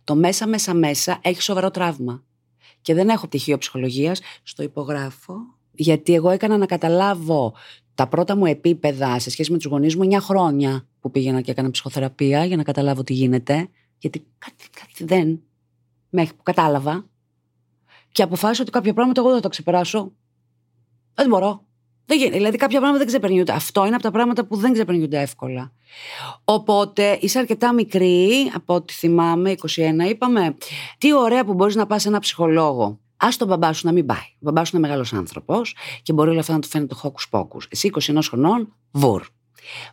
Το 0.04 0.14
μέσα, 0.14 0.46
μέσα, 0.46 0.74
μέσα 0.74 1.18
έχει 1.22 1.42
σοβαρό 1.42 1.70
τραύμα. 1.70 2.24
Και 2.80 2.94
δεν 2.94 3.08
έχω 3.08 3.26
πτυχίο 3.26 3.58
ψυχολογίας. 3.58 4.20
Στο 4.42 4.62
υπογράφω. 4.62 5.34
Γιατί 5.72 6.14
εγώ 6.14 6.30
έκανα 6.30 6.56
να 6.56 6.66
καταλάβω 6.66 7.54
τα 7.94 8.08
πρώτα 8.08 8.36
μου 8.36 8.46
επίπεδα 8.46 9.18
σε 9.18 9.30
σχέση 9.30 9.50
με 9.50 9.56
τους 9.56 9.66
γονείς 9.66 9.96
μου 9.96 10.08
9 10.10 10.16
χρόνια 10.20 10.86
που 11.00 11.10
πήγαινα 11.10 11.40
και 11.40 11.50
έκανα 11.50 11.70
ψυχοθεραπεία 11.70 12.44
για 12.44 12.56
να 12.56 12.62
καταλάβω 12.62 13.02
τι 13.02 13.12
γίνεται. 13.12 13.68
Γιατί 13.98 14.26
κάτι, 14.38 14.64
κάτι 14.80 15.04
δεν 15.04 15.40
μέχρι 16.10 16.34
που 16.34 16.42
κατάλαβα 16.42 17.06
και 18.16 18.22
αποφάσισα 18.22 18.62
ότι 18.62 18.70
κάποια 18.70 18.94
πράγματα 18.94 19.20
εγώ 19.20 19.28
δεν 19.28 19.38
θα 19.38 19.42
τα 19.42 19.48
ξεπεράσω. 19.48 20.12
Δεν 21.14 21.28
μπορώ. 21.28 21.64
Δεν 22.06 22.18
γίνει. 22.18 22.30
Δηλαδή, 22.30 22.56
κάποια 22.56 22.78
πράγματα 22.78 22.98
δεν 22.98 23.06
ξεπερνιούνται. 23.06 23.52
Αυτό 23.52 23.86
είναι 23.86 23.94
από 23.94 24.02
τα 24.02 24.10
πράγματα 24.10 24.46
που 24.46 24.56
δεν 24.56 24.72
ξεπερνιούνται 24.72 25.20
εύκολα. 25.20 25.72
Οπότε, 26.44 27.18
είσαι 27.20 27.38
αρκετά 27.38 27.72
μικρή, 27.72 28.50
από 28.54 28.74
ό,τι 28.74 28.92
θυμάμαι, 28.92 29.50
21, 29.50 30.08
είπαμε, 30.08 30.56
τι 30.98 31.14
ωραία 31.14 31.44
που 31.44 31.54
μπορείς 31.54 31.74
να 31.74 31.86
πας 31.86 32.02
σε 32.02 32.08
ένα 32.08 32.18
ψυχολόγο. 32.18 33.00
Α 33.16 33.28
τον 33.38 33.48
μπαμπά 33.48 33.72
σου 33.72 33.86
να 33.86 33.92
μην 33.92 34.06
πάει. 34.06 34.26
Ο 34.32 34.38
μπαμπάς 34.38 34.68
σου 34.68 34.76
είναι 34.76 34.86
μεγάλος 34.86 35.12
άνθρωπος 35.12 35.76
και 36.02 36.12
μπορεί 36.12 36.30
όλα 36.30 36.40
αυτά 36.40 36.52
να 36.52 36.58
του 36.58 36.68
φαίνεται 36.68 36.94
hocus 36.94 37.20
pocus. 37.30 37.58
Εσύ 37.68 37.90
21 38.00 38.18
χρονών, 38.22 38.74
βουρ. 38.90 39.22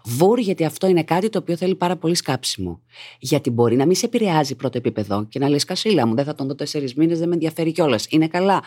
Βούρ, 0.03 0.39
γιατί 0.39 0.65
αυτό 0.65 0.87
είναι 0.87 1.03
κάτι 1.03 1.29
το 1.29 1.39
οποίο 1.39 1.57
θέλει 1.57 1.75
πάρα 1.75 1.95
πολύ 1.95 2.15
σκάψιμο. 2.15 2.81
Γιατί 3.19 3.49
μπορεί 3.49 3.75
να 3.75 3.85
μην 3.85 3.95
σε 3.95 4.05
επηρεάζει 4.05 4.55
πρώτο 4.55 4.77
επίπεδο 4.77 5.25
και 5.25 5.39
να 5.39 5.49
λες 5.49 5.63
σκασίλα 5.63 6.07
μου, 6.07 6.15
δεν 6.15 6.25
θα 6.25 6.35
τον 6.35 6.47
δω 6.47 6.55
τέσσερις 6.55 6.93
μήνες, 6.93 7.19
δεν 7.19 7.27
με 7.27 7.33
ενδιαφέρει 7.33 7.71
κιόλας. 7.71 8.05
Είναι 8.09 8.27
καλά. 8.27 8.63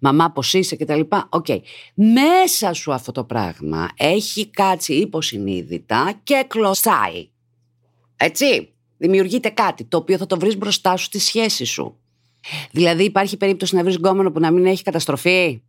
Μαμά, 0.00 0.30
πώς 0.30 0.52
είσαι 0.52 0.76
κτλ. 0.76 1.00
OK. 1.28 1.44
Okay. 1.48 1.60
Μέσα 1.94 2.72
σου 2.72 2.92
αυτό 2.92 3.12
το 3.12 3.24
πράγμα 3.24 3.88
έχει 3.96 4.46
κάτσει 4.46 4.94
υποσυνείδητα 4.94 6.20
και 6.22 6.44
κλωσάει. 6.48 7.28
Έτσι. 8.16 8.70
Δημιουργείται 8.98 9.48
κάτι 9.48 9.84
το 9.84 9.96
οποίο 9.96 10.16
θα 10.16 10.26
το 10.26 10.38
βρεις 10.38 10.56
μπροστά 10.56 10.96
σου 10.96 11.04
στη 11.04 11.18
σχέση 11.18 11.64
σου. 11.64 11.96
Δηλαδή, 12.70 13.04
υπάρχει 13.04 13.36
περίπτωση 13.36 13.74
να 13.74 13.82
βρεις 13.82 13.96
γκόμενο 13.96 14.30
που 14.32 14.40
να 14.40 14.50
μην 14.50 14.66
έχει 14.66 14.82
καταστροφή; 14.82 15.62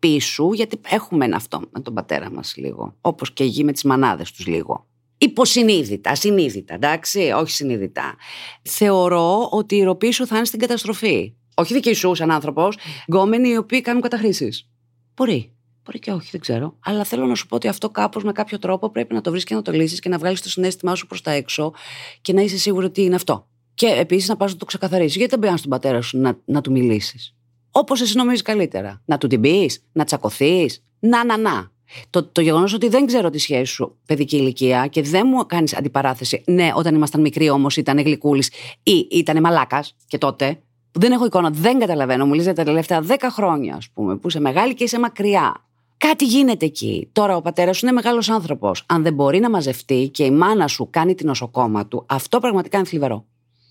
Η 0.00 0.20
σου, 0.20 0.52
γιατί 0.52 0.80
έχουμε 0.88 1.24
ένα 1.24 1.36
αυτό 1.36 1.60
με 1.70 1.80
τον 1.80 1.94
πατέρα 1.94 2.30
μας 2.30 2.56
λίγο, 2.56 2.96
όπως 3.00 3.32
και 3.32 3.44
γη 3.44 3.64
με 3.64 3.72
τις 3.72 3.82
μανάδες 3.82 4.32
τους 4.32 4.46
λίγο. 4.46 4.86
Υποσυνείδητα, 5.18 6.14
συνείδητα, 6.14 6.74
εντάξει, 6.74 7.32
όχι 7.36 7.50
συνείδητα. 7.50 8.16
Θεωρώ 8.62 9.48
ότι 9.50 9.76
η 9.76 9.82
ροπή 9.82 10.12
σου 10.12 10.26
θα 10.26 10.36
είναι 10.36 10.44
στην 10.44 10.58
καταστροφή. 10.58 11.34
Όχι 11.54 11.74
δική 11.74 11.92
σου 11.92 12.14
σαν 12.14 12.30
άνθρωπος, 12.30 12.78
γκόμενοι 13.08 13.48
οι 13.48 13.56
οποίοι 13.56 13.80
κάνουν 13.80 14.02
καταχρήσεις. 14.02 14.68
Μπορεί. 15.14 15.52
Μπορεί 15.84 15.98
και 15.98 16.12
όχι, 16.12 16.28
δεν 16.30 16.40
ξέρω. 16.40 16.76
Αλλά 16.84 17.04
θέλω 17.04 17.26
να 17.26 17.34
σου 17.34 17.46
πω 17.46 17.56
ότι 17.56 17.68
αυτό 17.68 17.90
κάπως 17.90 18.24
με 18.24 18.32
κάποιο 18.32 18.58
τρόπο 18.58 18.90
πρέπει 18.90 19.14
να 19.14 19.20
το 19.20 19.30
βρεις 19.30 19.44
και 19.44 19.54
να 19.54 19.62
το 19.62 19.72
λύσεις 19.72 20.00
και 20.00 20.08
να 20.08 20.18
βγάλεις 20.18 20.42
το 20.42 20.48
συνέστημά 20.48 20.94
σου 20.94 21.06
προς 21.06 21.20
τα 21.20 21.30
έξω 21.30 21.72
και 22.20 22.32
να 22.32 22.42
είσαι 22.42 22.58
σίγουρο 22.58 22.86
ότι 22.86 23.02
είναι 23.02 23.14
αυτό. 23.14 23.48
Και 23.74 23.86
επίσης 23.86 24.28
να 24.28 24.36
πας 24.36 24.52
να 24.52 24.58
το 24.58 24.64
ξεκαθαρίσεις. 24.64 25.16
Γιατί 25.16 25.30
δεν 25.30 25.40
πήγαν 25.40 25.58
στον 25.58 25.70
πατέρα 25.70 26.00
σου 26.00 26.18
να, 26.18 26.38
να 26.44 26.60
του 26.60 26.70
μιλήσεις. 26.70 27.34
Όπως 27.76 28.00
εσύ 28.00 28.16
νομίζεις 28.16 28.42
καλύτερα. 28.42 29.02
Να 29.04 29.18
του 29.18 29.26
την 29.26 29.40
πεις, 29.40 29.84
να 29.92 30.04
τσακωθείς. 30.04 30.82
Να, 30.98 31.24
να, 31.24 31.36
να. 31.36 31.70
Το, 32.10 32.24
το 32.24 32.40
γεγονός 32.40 32.72
ότι 32.72 32.88
δεν 32.88 33.06
ξέρω 33.06 33.30
τη 33.30 33.38
σχέση 33.38 33.72
σου 33.72 33.96
παιδική 34.06 34.36
ηλικία 34.36 34.86
και 34.86 35.02
δεν 35.02 35.26
μου 35.26 35.46
κάνεις 35.46 35.76
αντιπαράθεση. 35.76 36.42
Ναι, 36.46 36.70
όταν 36.74 36.94
ήμασταν 36.94 37.20
μικροί 37.20 37.50
όμως 37.50 37.76
ήταν 37.76 37.98
γλυκούλης 37.98 38.50
ή 38.82 39.08
ήταν 39.10 39.40
μαλάκας 39.40 39.96
και 40.06 40.18
τότε. 40.18 40.60
Δεν 40.92 41.12
έχω 41.12 41.24
εικόνα, 41.24 41.50
δεν 41.50 41.78
καταλαβαίνω. 41.78 42.26
Μου 42.26 42.34
λες 42.34 42.44
τα 42.44 42.52
τελευταία 42.52 43.00
δέκα 43.00 43.30
χρόνια, 43.30 43.74
ας 43.74 43.88
πούμε, 43.94 44.16
που 44.16 44.28
είσαι 44.28 44.40
μεγάλη 44.40 44.74
και 44.74 44.84
είσαι 44.84 44.98
μακριά. 44.98 45.64
Κάτι 45.96 46.24
γίνεται 46.24 46.66
εκεί. 46.66 47.08
Τώρα 47.12 47.36
ο 47.36 47.42
πατέρας 47.42 47.76
σου 47.76 47.86
είναι 47.86 47.94
μεγάλος 47.94 48.28
άνθρωπος. 48.28 48.84
Αν 48.86 49.02
δεν 49.02 49.14
μπορεί 49.14 49.38
να 49.38 49.50
μαζευτεί 49.50 50.08
και 50.08 50.24
η 50.24 50.30
μάνα 50.30 50.66
σου 50.68 50.88
κάνει 50.90 51.14
την 51.14 51.26
νοσοκόμα 51.26 51.86
του, 51.86 52.04
αυτό 52.08 52.38
πραγματικά 52.38 52.78
είναι 52.78 52.86
θλιβερό. 52.86 53.24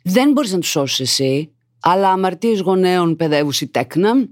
Δεν 0.04 0.32
μπορείς 0.32 0.52
να 0.52 0.60
του 0.60 0.68
σώσεις 0.68 1.00
εσύ, 1.00 1.52
αλλά 1.86 2.10
αμαρτίες 2.10 2.60
γονέων 2.60 3.16
παιδεύουσι 3.16 3.68
τέκνα, 3.68 4.28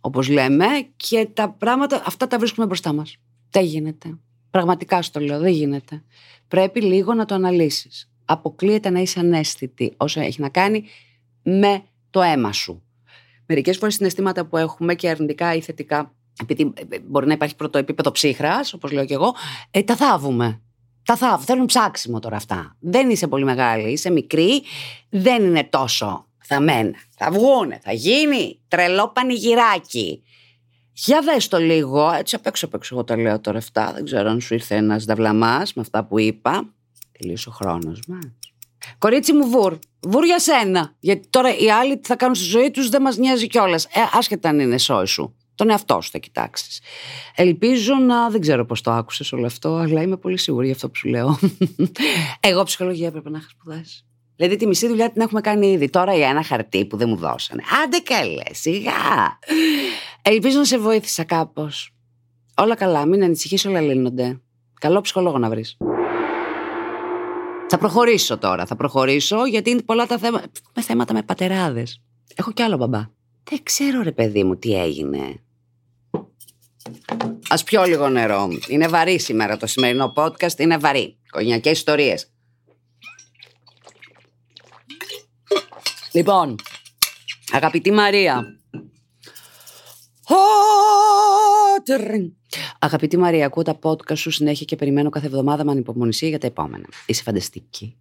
όπως 0.00 0.28
λέμε, 0.28 0.66
και 0.96 1.28
τα 1.32 1.50
πράγματα 1.50 2.02
αυτά 2.06 2.26
τα 2.26 2.38
βρίσκουμε 2.38 2.66
μπροστά 2.66 2.92
μας. 2.92 3.16
Δεν 3.50 3.64
γίνεται. 3.64 4.18
Πραγματικά 4.50 5.02
στο 5.02 5.20
λέω, 5.20 5.38
δεν 5.38 5.52
γίνεται. 5.52 6.02
Πρέπει 6.48 6.80
λίγο 6.80 7.14
να 7.14 7.24
το 7.24 7.34
αναλύσεις. 7.34 8.10
Αποκλείεται 8.24 8.90
να 8.90 9.00
είσαι 9.00 9.20
ανέστητη 9.20 9.94
όσο 9.96 10.20
έχει 10.20 10.40
να 10.40 10.48
κάνει 10.48 10.84
με 11.42 11.82
το 12.10 12.20
αίμα 12.22 12.52
σου. 12.52 12.82
Μερικές 13.46 13.76
φορές 13.76 13.94
συναισθήματα 13.94 14.44
που 14.44 14.56
έχουμε 14.56 14.94
και 14.94 15.08
αρνητικά 15.08 15.54
ή 15.54 15.60
θετικά, 15.60 16.14
επειδή 16.40 16.72
ε, 16.88 16.98
μπορεί 16.98 17.26
να 17.26 17.32
υπάρχει 17.32 17.56
πρώτο 17.56 17.78
επίπεδο 17.78 18.10
ψύχρας, 18.10 18.72
όπως 18.72 18.92
λέω 18.92 19.04
και 19.04 19.14
εγώ, 19.14 19.34
ε, 19.70 19.82
τα 19.82 19.96
θάβουμε. 19.96 20.60
Τα 21.04 21.16
θάβουμε. 21.16 21.44
Θέλουν 21.44 21.66
ψάξιμο 21.66 22.18
τώρα 22.18 22.36
αυτά. 22.36 22.76
Δεν 22.80 23.10
είσαι 23.10 23.26
πολύ 23.28 23.44
μεγάλη, 23.44 23.92
είσαι 23.92 24.10
μικρή, 24.10 24.62
δεν 25.08 25.44
είναι 25.44 25.64
τόσο 25.64 26.26
θαμμένα. 26.54 26.94
Θα 27.16 27.30
βγούνε, 27.30 27.80
θα 27.82 27.92
γίνει 27.92 28.60
τρελό 28.68 29.08
πανηγυράκι. 29.08 30.22
Για 30.92 31.20
δες 31.20 31.48
το 31.48 31.58
λίγο, 31.58 32.10
έτσι 32.10 32.34
απ' 32.34 32.46
έξω 32.46 32.66
απ' 32.66 32.74
έξω 32.74 32.94
εγώ 32.94 33.04
τα 33.04 33.16
λέω 33.16 33.40
τώρα 33.40 33.58
αυτά, 33.58 33.92
δεν 33.94 34.04
ξέρω 34.04 34.30
αν 34.30 34.40
σου 34.40 34.54
ήρθε 34.54 34.74
ένας 34.74 35.04
δαυλαμάς 35.04 35.74
με 35.74 35.82
αυτά 35.82 36.04
που 36.04 36.18
είπα. 36.18 36.74
Τελείωσε 37.18 37.48
ο 37.48 37.52
χρόνος 37.52 38.00
μας. 38.08 38.22
Κορίτσι 38.98 39.32
μου 39.32 39.48
βουρ, 39.48 39.78
βουρ 40.00 40.24
για 40.24 40.38
σένα. 40.38 40.94
Γιατί 41.00 41.28
τώρα 41.28 41.56
οι 41.56 41.70
άλλοι 41.70 41.98
τι 41.98 42.08
θα 42.08 42.16
κάνουν 42.16 42.34
στη 42.34 42.44
ζωή 42.44 42.70
τους 42.70 42.88
δεν 42.88 43.02
μας 43.02 43.16
νοιάζει 43.16 43.46
κιόλας. 43.46 43.84
Ε, 43.84 43.88
άσχετα 44.12 44.48
αν 44.48 44.60
είναι 44.60 44.78
σόι 44.78 45.06
σου. 45.06 45.36
Τον 45.54 45.70
εαυτό 45.70 46.00
σου 46.00 46.10
θα 46.10 46.18
κοιτάξεις. 46.18 46.80
Ελπίζω 47.34 47.94
να. 47.94 48.30
Δεν 48.30 48.40
ξέρω 48.40 48.66
πώς 48.66 48.80
το 48.80 48.90
άκουσες 48.90 49.32
όλο 49.32 49.46
αυτό, 49.46 49.74
αλλά 49.74 50.02
είμαι 50.02 50.16
πολύ 50.16 50.38
σίγουρη 50.38 50.64
για 50.66 50.74
αυτό 50.74 50.88
που 50.88 50.96
σου 50.96 51.08
λέω. 51.08 51.38
Εγώ 52.40 52.62
ψυχολογία 52.62 53.06
έπρεπε 53.06 53.30
να 53.30 53.38
είχα 53.38 53.48
σπουδάσει. 53.48 54.04
Δηλαδή 54.42 54.60
τη 54.60 54.66
μισή 54.66 54.88
δουλειά 54.88 55.10
την 55.10 55.20
έχουμε 55.20 55.40
κάνει 55.40 55.66
ήδη. 55.66 55.90
Τώρα 55.90 56.14
για 56.14 56.28
ένα 56.28 56.42
χαρτί 56.42 56.84
που 56.84 56.96
δεν 56.96 57.08
μου 57.08 57.16
δώσανε. 57.16 57.62
Άντε 57.84 57.98
καλέ, 57.98 58.42
σιγά. 58.50 59.38
Ελπίζω 60.22 60.58
να 60.58 60.64
σε 60.64 60.78
βοήθησα 60.78 61.24
κάπως. 61.24 61.94
Όλα 62.56 62.74
καλά, 62.74 63.06
μην 63.06 63.22
ανησυχείς, 63.22 63.64
όλα 63.64 63.80
λύνονται. 63.80 64.40
Καλό 64.80 65.00
ψυχολόγο 65.00 65.38
να 65.38 65.48
βρεις. 65.48 65.76
Θα 67.68 67.78
προχωρήσω 67.78 68.38
τώρα. 68.38 68.66
Θα 68.66 68.76
προχωρήσω 68.76 69.46
γιατί 69.46 69.70
είναι 69.70 69.82
πολλά 69.82 70.06
τα 70.06 70.18
θέματα. 70.18 70.46
Με 70.74 70.82
θέματα 70.82 71.14
με 71.14 71.22
πατεράδες. 71.22 72.02
Έχω 72.34 72.52
κι 72.52 72.62
άλλο 72.62 72.76
μπαμπά. 72.76 73.00
Δεν 73.50 73.62
ξέρω 73.62 74.02
ρε 74.02 74.12
παιδί 74.12 74.44
μου 74.44 74.56
τι 74.56 74.80
έγινε. 74.80 75.42
Α 77.48 77.64
πιω 77.64 77.84
λίγο 77.84 78.08
νερό. 78.08 78.48
Είναι 78.68 78.88
βαρύ 78.88 79.18
σήμερα 79.18 79.56
το 79.56 79.66
σημερινό 79.66 80.12
podcast. 80.16 80.58
Είναι 80.58 80.78
βαρύ. 80.78 81.16
Κονιακές 81.30 81.78
ιστορίες. 81.78 82.31
Λοιπόν, 86.12 86.54
αγαπητή 87.52 87.90
Μαρία. 87.90 88.44
Αγαπητή 92.78 93.16
Μαρία, 93.16 93.46
ακούω 93.46 93.62
τα 93.62 93.78
podcast 93.82 94.16
σου 94.16 94.30
συνέχεια 94.30 94.64
και 94.64 94.76
περιμένω 94.76 95.10
κάθε 95.10 95.26
εβδομάδα 95.26 95.64
με 95.64 95.70
ανυπομονησία 95.70 96.28
για 96.28 96.38
τα 96.38 96.46
επόμενα. 96.46 96.86
Είσαι 97.06 97.22
φανταστική. 97.22 97.96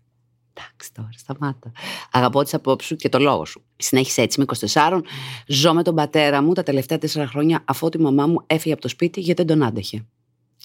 Εντάξει 0.53 0.93
τώρα, 0.93 1.09
σταμάτα. 1.17 1.71
Αγαπώ 2.11 2.43
τις 2.43 2.53
απόψεις 2.53 2.89
σου 2.89 2.95
και 2.95 3.09
το 3.09 3.19
λόγο 3.19 3.45
σου. 3.45 3.63
Συνέχισε 3.75 4.21
έτσι 4.21 4.39
με 4.39 4.45
24. 4.73 5.01
Ζω 5.47 5.73
με 5.73 5.83
τον 5.83 5.95
πατέρα 5.95 6.41
μου 6.41 6.53
τα 6.53 6.63
τελευταία 6.63 6.97
τέσσερα 6.97 7.27
χρόνια 7.27 7.63
αφού 7.65 7.89
η 7.93 7.97
μαμά 7.97 8.27
μου 8.27 8.43
έφυγε 8.47 8.73
από 8.73 8.81
το 8.81 8.87
σπίτι 8.87 9.19
γιατί 9.19 9.43
δεν 9.43 9.57
τον 9.57 9.67
άντεχε. 9.67 10.05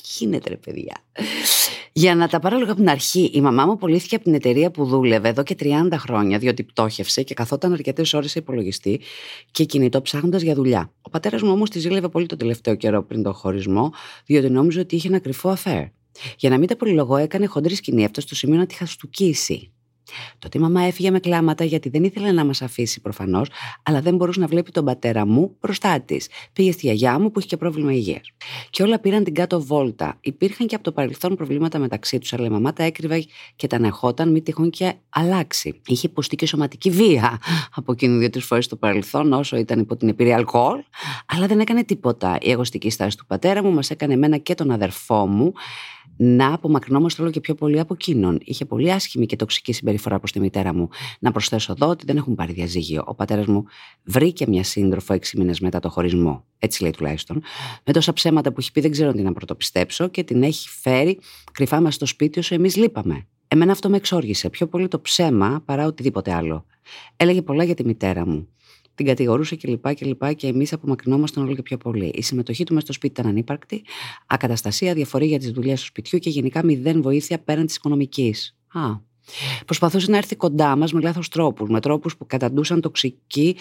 Γίνεται 0.03 0.49
ρε 0.49 0.57
παιδιά. 0.57 0.97
Για 1.99 2.15
να 2.15 2.29
τα 2.29 2.38
πάρω 2.38 2.57
λίγο 2.57 2.71
από 2.71 2.81
την 2.81 2.88
αρχή, 2.88 3.31
η 3.35 3.41
μαμά 3.41 3.67
μου 3.67 3.73
απολύθηκε 3.73 4.15
από 4.15 4.25
την 4.25 4.35
εταιρεία 4.35 4.71
που 4.71 4.85
δούλευε 4.85 5.29
εδώ 5.29 5.43
και 5.43 5.57
30 5.61 5.88
χρόνια, 5.93 6.38
διότι 6.38 6.62
πτώχευσε 6.62 7.23
και 7.23 7.35
καθόταν 7.35 7.73
αρκετές 7.73 8.15
ώρες 8.15 8.31
σε 8.31 8.38
υπολογιστή 8.38 9.00
και 9.50 9.65
κινητό 9.65 10.03
ψάχνοντας 10.03 10.43
για 10.43 10.55
δουλειά. 10.55 10.93
Ο 11.00 11.11
πατέρας 11.11 11.43
μου 11.43 11.50
όμως 11.50 11.71
τη 11.71 11.79
ζήλευε 11.79 12.09
πολύ 12.09 12.26
το 12.26 12.37
τελευταίο 12.37 12.75
καιρό 12.75 13.03
πριν 13.03 13.23
τον 13.23 13.33
χωρισμό, 13.33 13.93
διότι 14.26 14.50
νόμιζε 14.50 14.81
ότι 14.81 14.95
είχε 14.97 15.09
ένα 15.09 15.19
κρυφό 15.19 15.49
αφέρ. 15.49 15.85
Για 16.38 16.50
να 16.50 16.59
μην 16.59 16.69
τα 16.69 16.76
πολυλογώ, 16.76 17.17
έκανε 17.17 17.47
χοντρή 17.47 17.75
σκηνή 17.75 18.05
αυτό 18.05 18.21
στο 18.21 18.35
σημείο 18.35 18.59
να 18.59 18.67
τη 18.67 18.75
χαστούκίσει. 18.75 19.71
Τότε 20.38 20.58
η 20.58 20.60
μαμά 20.60 20.82
έφυγε 20.82 21.10
με 21.10 21.18
κλάματα 21.18 21.64
γιατί 21.64 21.88
δεν 21.88 22.04
ήθελε 22.04 22.32
να 22.32 22.44
μας 22.44 22.62
αφήσει 22.62 23.00
προφανώς, 23.00 23.48
αλλά 23.82 24.00
δεν 24.00 24.16
μπορούσε 24.16 24.40
να 24.40 24.46
βλέπει 24.46 24.70
τον 24.70 24.84
πατέρα 24.84 25.26
μου 25.26 25.56
μπροστά 25.60 26.00
της. 26.00 26.28
Πήγε 26.52 26.72
στη 26.72 26.86
γιαγιά 26.86 27.18
μου 27.18 27.30
που 27.30 27.38
είχε 27.38 27.48
και 27.48 27.56
πρόβλημα 27.56 27.92
υγείας. 27.92 28.32
Και 28.70 28.82
όλα 28.82 28.98
πήραν 28.98 29.25
την 29.25 29.34
κάτω 29.34 29.62
βόλτα. 29.62 30.18
Υπήρχαν 30.20 30.66
και 30.66 30.75
από 30.75 30.84
το 30.84 30.92
παρελθόν 30.92 31.34
προβλήματα 31.36 31.78
μεταξύ 31.78 32.18
τους, 32.18 32.32
αλλά 32.32 32.46
η 32.46 32.50
μαμά 32.50 32.72
τα 32.72 32.82
έκρυβε 32.82 33.25
και 33.56 33.66
τα 33.66 33.76
ανεχόταν, 33.76 34.30
μη 34.30 34.42
τυχόν 34.42 34.70
και 34.70 34.94
αλλάξει. 35.08 35.80
Είχε 35.86 36.06
υποστεί 36.06 36.36
και 36.36 36.46
σωματική 36.46 36.90
βία 36.90 37.40
από 37.75 37.92
εκείνη 37.92 38.18
δύο-τρεις 38.18 38.44
φορές 38.44 38.64
στο 38.64 38.76
παρελθόν, 38.76 39.32
όσο 39.32 39.56
ήταν 39.56 39.78
υπό 39.78 39.96
την 39.96 40.08
επιρρία 40.08 40.36
αλκοόλ, 40.36 40.80
αλλά 41.26 41.46
δεν 41.46 41.60
έκανε 41.60 41.84
τίποτα. 41.84 42.38
Η 42.40 42.50
εγωστική 42.50 42.90
στάση 42.90 43.16
του 43.16 43.26
πατέρα 43.26 43.62
μου 43.62 43.72
μας 43.72 43.90
έκανε 43.90 44.12
εμένα 44.12 44.36
και 44.36 44.54
τον 44.54 44.70
αδερφό 44.70 45.26
μου 45.26 45.52
να 46.16 46.54
απομακρυνόμαστε 46.54 47.22
όλο 47.22 47.30
και 47.30 47.40
πιο 47.40 47.54
πολύ 47.54 47.80
από 47.80 47.94
εκείνον. 47.94 48.38
Είχε 48.44 48.64
πολύ 48.64 48.92
άσχημη 48.92 49.26
και 49.26 49.36
τοξική 49.36 49.72
συμπεριφορά 49.72 49.96
προς 49.99 50.33
τη 50.33 50.41
μητέρα 50.41 50.75
μου. 50.75 50.88
Να 51.19 51.33
προσθέσω 51.33 51.73
εδώ 51.73 51.88
ότι 51.88 52.05
δεν 52.07 52.17
έχουν 52.17 52.35
πάρει 52.35 52.53
διαζύγιο. 52.53 53.03
Ο 53.07 53.15
πατέρας 53.15 53.47
μου 53.47 53.65
βρήκε 54.05 54.47
μια 54.49 54.65
σύντροφο 54.65 55.12
έξι 55.12 55.38
μήνες 55.38 55.61
μετά 55.61 55.81
το 55.81 55.91
χωρισμό. 55.91 56.45
Έτσι 56.59 56.83
λέει 56.83 56.91
τουλάχιστον. 56.91 57.43
Με 57.85 57.93
τόσα 57.93 58.12
ψέματα 58.12 58.53
που 58.53 58.61
έχει 58.61 58.73
πει, 58.73 58.81
δεν 58.81 58.91
ξέρω 58.91 59.12
τι 59.12 59.23
να 59.23 59.33
πρωτοπιστέψω 59.33 60.09
και 60.09 60.25
την 60.25 60.43
έχει 60.43 60.69
φέρει 60.69 61.19
κρυφά 61.53 61.81
μα 61.81 61.91
στο 61.91 62.07
σπίτι 62.07 62.38
όσο 62.38 62.55
εμείς 62.55 62.76
λείπαμε. 62.76 63.26
Εμένα 63.49 63.73
αυτό 63.73 63.88
με 63.88 63.97
εξόργησε. 63.97 64.50
Πιο 64.50 64.67
πολύ 64.67 64.88
το 64.88 65.00
ψέμα 65.00 65.62
παρά 65.65 65.87
οτιδήποτε 65.87 66.33
άλλο. 66.33 66.67
Έλεγε 67.17 67.43
πολλά 67.43 67.65
για 67.65 67.75
τη 67.75 67.85
μητέρα 67.85 68.26
μου 68.26 68.49
την 68.97 69.07
κατηγορούσε 69.07 69.57
κλπ. 69.57 69.95
Και, 69.95 70.15
και, 70.15 70.33
και 70.33 70.47
εμείς 70.47 70.73
απομακρυνόμασταν 70.73 71.45
όλο 71.45 71.55
και 71.55 71.62
πιο 71.62 71.76
πολύ. 71.76 72.07
Η 72.15 72.23
συμμετοχή 72.23 72.65
του 72.65 72.73
μέσα 72.73 72.85
στο 72.85 72.95
σπίτι 72.95 73.21
ήταν 73.21 73.31
ανύπαρκτη, 73.31 73.85
ακαταστασία, 74.26 74.95
διαφορή 74.95 75.26
για 75.26 75.38
τις 75.38 75.50
δουλειές 75.50 75.81
του 75.81 75.87
σπιτιού 75.87 76.19
και 76.19 76.31
γενικά 76.31 76.65
μηδέν 76.65 77.03
βοήθεια 77.03 77.38
πέραν 77.38 77.67
της 77.67 77.76
οικονομικής. 77.76 78.57
Α, 78.73 78.81
Προσπαθούσε 79.64 80.11
να 80.11 80.16
έρθει 80.16 80.37
κοντά 80.37 80.76
μας 80.76 80.92
με 80.92 81.00
λάθος 81.00 81.28
τρόπους, 81.28 81.68
με 81.68 81.80
τρόπους 81.80 82.16
που 82.16 82.26
καταντούσαν 82.26 82.80
τοξική, 82.80 83.56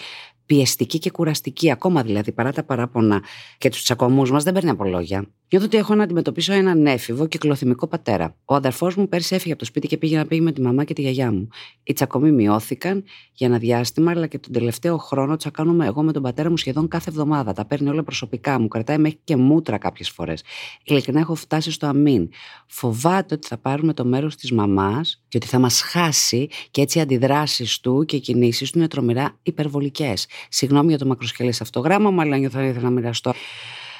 πιεστική 0.46 0.98
και 0.98 1.10
κουραστική. 1.10 1.70
Ακόμα 1.70 2.02
δηλαδή, 2.02 2.32
παρά 2.32 2.52
τα 2.52 2.64
παράπονα 2.64 3.22
και 3.58 3.68
τους 3.68 3.82
τσακωμούς 3.82 4.30
μας, 4.30 4.44
δεν 4.44 4.52
παίρνει 4.52 4.70
από 4.70 4.84
λόγια. 4.84 5.26
Νιώθω 5.50 5.66
ότι 5.66 5.76
έχω 5.76 5.94
να 5.94 6.02
αντιμετωπίσω 6.02 6.52
έναν 6.52 6.86
έφηβο 6.86 7.26
και 7.26 7.38
κλωθυμικό 7.38 7.86
πατέρα. 7.86 8.36
Ο 8.44 8.54
αδερφός 8.54 8.94
μου 8.94 9.08
πέρσι 9.08 9.34
έφυγε 9.34 9.50
από 9.50 9.60
το 9.60 9.66
σπίτι 9.66 9.86
και 9.86 9.96
πήγε 9.96 10.16
να 10.16 10.26
πει 10.26 10.40
με 10.40 10.52
τη 10.52 10.60
μαμά 10.60 10.84
και 10.84 10.94
τη 10.94 11.00
γιαγιά 11.00 11.32
μου. 11.32 11.48
Οι 11.82 11.92
τσακωμοί 11.92 12.32
μειώθηκαν 12.32 13.04
για 13.32 13.46
ένα 13.46 13.58
διάστημα, 13.58 14.10
αλλά 14.10 14.26
και 14.26 14.38
τον 14.38 14.52
τελευταίο 14.52 14.96
χρόνο 14.96 15.36
τσακάνομαι 15.36 15.86
εγώ 15.86 16.02
με 16.02 16.12
τον 16.12 16.22
πατέρα 16.22 16.50
μου 16.50 16.56
σχεδόν 16.56 16.88
κάθε 16.88 17.10
εβδομάδα. 17.10 17.52
Τα 17.52 17.64
παίρνει 17.64 17.88
όλα 17.88 18.02
προσωπικά 18.02 18.60
μου, 18.60 18.68
κρατάει 18.68 18.98
μέχρι 18.98 19.18
και 19.24 19.36
μούτρα 19.36 19.78
κάποιες 19.78 20.10
φορές. 20.10 20.42
Ειλικρινά 20.84 21.20
έχω 21.20 21.34
φτάσει 21.34 21.70
στο 21.70 21.86
αμήν. 21.86 22.28
Φοβάται 22.66 23.34
ότι 23.34 23.46
θα 23.46 23.58
πάρουμε 23.58 23.92
το 23.94 24.04
μέρος 24.04 24.36
της 24.36 24.52
μαμάς 24.52 25.22
και 25.28 25.36
ότι 25.36 25.46
θα 25.46 25.58
μας 25.58 25.80
χάσει 25.80 26.48
και 26.70 26.80
έτσι 26.80 26.98
οι 26.98 27.00
αντιδράσεις 27.00 27.80
του 27.80 28.04
και 28.04 28.16
οι 28.16 28.20
κινήσεις 28.20 28.70
του 28.70 28.78
είναι 28.78 28.88
τρομερά 28.88 29.38
υπερβολικές. 29.42 30.26
Συγγνώμη 30.48 30.88
για 30.88 30.98
το 30.98 31.06
μακροσκελές 31.06 31.60
αυτό 31.60 31.80
γράμμα 31.80 32.10
μου, 32.10 32.20
αλλά 32.20 32.36
νιώθω 32.36 32.60
ήθελα 32.60 32.84
να 32.84 32.90
μοιραστώ 32.90 33.32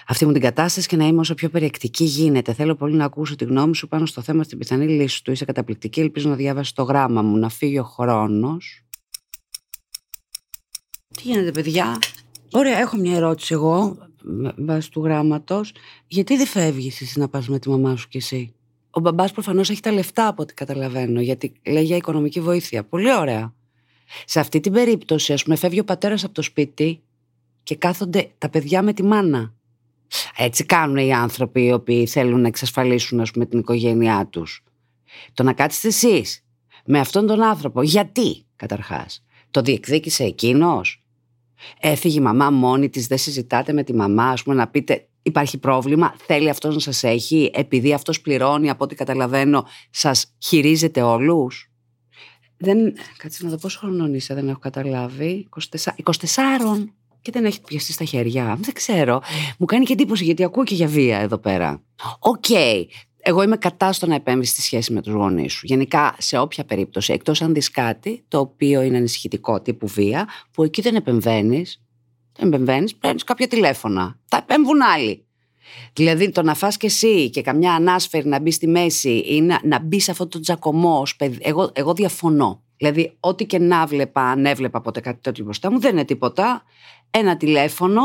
αυτή 0.08 0.26
μου 0.26 0.32
την 0.32 0.40
κατάσταση 0.40 0.88
και 0.88 0.96
να 0.96 1.06
είμαι 1.06 1.20
όσο 1.20 1.34
πιο 1.34 1.48
περιεκτική 1.48 2.04
γίνεται. 2.04 2.52
Θέλω 2.52 2.74
πολύ 2.74 2.94
να 2.94 3.04
ακούσω 3.04 3.36
τη 3.36 3.44
γνώμη 3.44 3.76
σου 3.76 3.88
πάνω 3.88 4.06
στο 4.06 4.22
θέμα 4.22 4.42
στην 4.42 4.58
πιθανή 4.58 4.88
λύση 4.88 5.24
του. 5.24 5.30
Είσαι 5.30 5.44
καταπληκτική. 5.44 6.00
Ελπίζω 6.00 6.28
να 6.28 6.34
διάβασει 6.34 6.74
το 6.74 6.82
γράμμα 6.82 7.22
μου, 7.22 7.36
να 7.36 7.48
φύγει 7.48 7.78
ο 7.78 7.84
χρόνος. 7.84 8.84
Τι 11.16 11.22
γίνεται, 11.22 11.50
παιδιά; 11.50 11.98
Ωραία, 12.52 12.78
έχω 12.78 12.96
μια 12.96 13.16
ερώτηση 13.16 13.54
εγώ 13.54 13.96
βάσει 14.56 14.90
του 14.90 15.04
γράμματος. 15.04 15.72
Γιατί 16.06 16.36
δεν 16.36 16.46
φεύγεις 16.46 17.00
εσύ 17.00 17.18
να 17.18 17.28
πας 17.28 17.48
με 17.48 17.58
τη 17.58 17.68
μαμά 17.68 17.96
σου 17.96 18.08
κι 18.08 18.16
εσύ; 18.16 18.54
Ο 18.90 19.00
μπαμπάς 19.00 19.32
προφανώς 19.32 19.70
έχει 19.70 19.80
τα 19.80 19.92
λεφτά 19.92 20.26
από 20.26 20.42
ό,τι 20.42 20.54
καταλαβαίνω, 20.54 21.20
γιατί 21.20 21.52
λέει 21.66 21.84
για 21.84 21.96
οικονομική 21.96 22.40
βοήθεια. 22.40 22.84
Πολύ 22.84 23.14
ωραία. 23.14 23.54
Σε 24.24 24.40
αυτή 24.40 24.60
την 24.60 24.72
περίπτωση, 24.72 25.32
ας 25.32 25.42
πούμε, 25.42 25.56
φεύγει 25.56 25.80
ο 25.80 25.84
πατέρας 25.84 26.24
από 26.24 26.34
το 26.34 26.42
σπίτι 26.42 27.02
και 27.62 27.76
κάθονται 27.76 28.30
τα 28.38 28.48
παιδιά 28.48 28.82
με 28.82 28.92
τη 28.92 29.02
μάνα. 29.02 29.54
Έτσι 30.36 30.64
κάνουν 30.64 30.96
οι 30.96 31.12
άνθρωποι 31.12 31.64
οι 31.64 31.72
οποίοι 31.72 32.06
θέλουν 32.06 32.40
να 32.40 32.48
εξασφαλίσουν 32.48 33.20
ας 33.20 33.30
πούμε, 33.30 33.46
την 33.46 33.58
οικογένειά 33.58 34.26
τους. 34.30 34.64
Το 35.34 35.42
να 35.42 35.52
κάτσετε 35.52 35.88
εσείς 35.88 36.44
με 36.84 36.98
αυτόν 36.98 37.26
τον 37.26 37.42
άνθρωπο. 37.42 37.82
Γιατί 37.82 38.44
καταρχάς. 38.56 39.24
Το 39.50 39.60
διεκδίκησε 39.60 40.24
εκείνος; 40.24 41.04
Έφυγε 41.80 42.18
η 42.18 42.22
μαμά 42.22 42.50
μόνη 42.50 42.88
της, 42.88 43.06
δεν 43.06 43.18
συζητάτε 43.18 43.72
με 43.72 43.82
τη 43.82 43.94
μαμά, 43.94 44.28
ας 44.28 44.42
πούμε, 44.42 44.56
να 44.56 44.68
πείτε 44.68 45.08
υπάρχει 45.22 45.58
πρόβλημα, 45.58 46.14
θέλει 46.26 46.48
αυτός 46.48 46.74
να 46.74 46.80
σας 46.80 47.02
έχει, 47.02 47.50
επειδή 47.54 47.92
αυτός 47.92 48.20
πληρώνει, 48.20 48.70
από 48.70 48.84
ό,τι 48.84 48.94
καταλαβαίνω, 48.94 49.66
σας 49.90 50.34
χειρίζεται 50.38 51.02
όλους. 51.02 51.70
Δεν... 52.56 52.94
Κάτσε 53.16 53.44
να 53.44 53.50
δω 53.50 53.56
πόσο 53.56 53.78
χρονών 53.78 54.14
είσαι, 54.14 54.34
δεν 54.34 54.48
έχω 54.48 54.58
καταλάβει. 54.58 55.48
24, 55.76 55.88
24 56.02 56.86
και 57.20 57.32
δεν 57.32 57.44
έχει 57.44 57.60
πιαστεί 57.60 57.92
στα 57.92 58.04
χέρια. 58.04 58.56
Δεν 58.60 58.74
ξέρω. 58.74 59.22
Μου 59.58 59.66
κάνει 59.66 59.84
και 59.84 59.92
εντύπωση 59.92 60.24
γιατί 60.24 60.44
ακούω 60.44 60.64
και 60.64 60.74
για 60.74 60.86
βία 60.86 61.18
εδώ 61.18 61.38
πέρα. 61.38 61.82
OK. 62.18 62.44
Okay. 62.48 62.84
Εγώ 63.28 63.42
είμαι 63.42 63.56
κατά 63.56 63.92
στο 63.92 64.06
να 64.06 64.14
επέμβεις 64.14 64.50
στη 64.50 64.62
σχέση 64.62 64.92
με 64.92 65.02
τους 65.02 65.12
γονείς 65.12 65.52
σου. 65.52 65.66
Γενικά, 65.66 66.14
σε 66.18 66.38
όποια 66.38 66.64
περίπτωση, 66.64 67.12
εκτός 67.12 67.42
αν 67.42 67.54
δεις 67.54 67.70
κάτι 67.70 68.24
το 68.28 68.38
οποίο 68.38 68.82
είναι 68.82 68.96
ανησυχητικό, 68.96 69.60
τύπου 69.60 69.86
βία, 69.86 70.28
που 70.52 70.62
εκεί 70.62 70.80
δεν 70.80 70.94
επεμβαίνεις, 70.94 71.82
δεν 72.38 72.48
επεμβαίνεις, 72.48 72.94
παίρνεις 72.94 73.24
κάποια 73.24 73.48
τηλέφωνα. 73.48 74.18
Θα 74.24 74.36
επέμβουν 74.36 74.82
άλλοι. 74.82 75.25
Δηλαδή 75.92 76.30
το 76.30 76.42
να 76.42 76.54
φας 76.54 76.76
και 76.76 76.86
εσύ 76.86 77.30
και 77.30 77.42
καμιά 77.42 77.74
ανάσφαιρη 77.74 78.28
να 78.28 78.40
μπεις 78.40 78.54
στη 78.54 78.66
μέση 78.66 79.24
ή 79.26 79.40
να, 79.40 79.60
να 79.64 79.80
μπεις 79.80 80.04
σε 80.04 80.10
αυτό 80.10 80.26
το 80.26 80.40
τζακωμό 80.40 81.02
παιδί, 81.16 81.38
εγώ, 81.40 81.70
εγώ 81.72 81.94
διαφωνώ. 81.94 82.62
Δηλαδή 82.76 83.16
ό,τι 83.20 83.46
και 83.46 83.58
να 83.58 83.86
βλέπα, 83.86 84.20
αν 84.20 84.46
έβλεπα 84.46 84.80
ποτέ 84.80 85.00
κάτι 85.00 85.20
τέτοιο 85.20 85.44
μπροστά 85.44 85.70
μου 85.72 85.80
δεν 85.80 85.92
είναι 85.92 86.04
τίποτα. 86.04 86.62
Ένα 87.10 87.36
τηλέφωνο, 87.36 88.02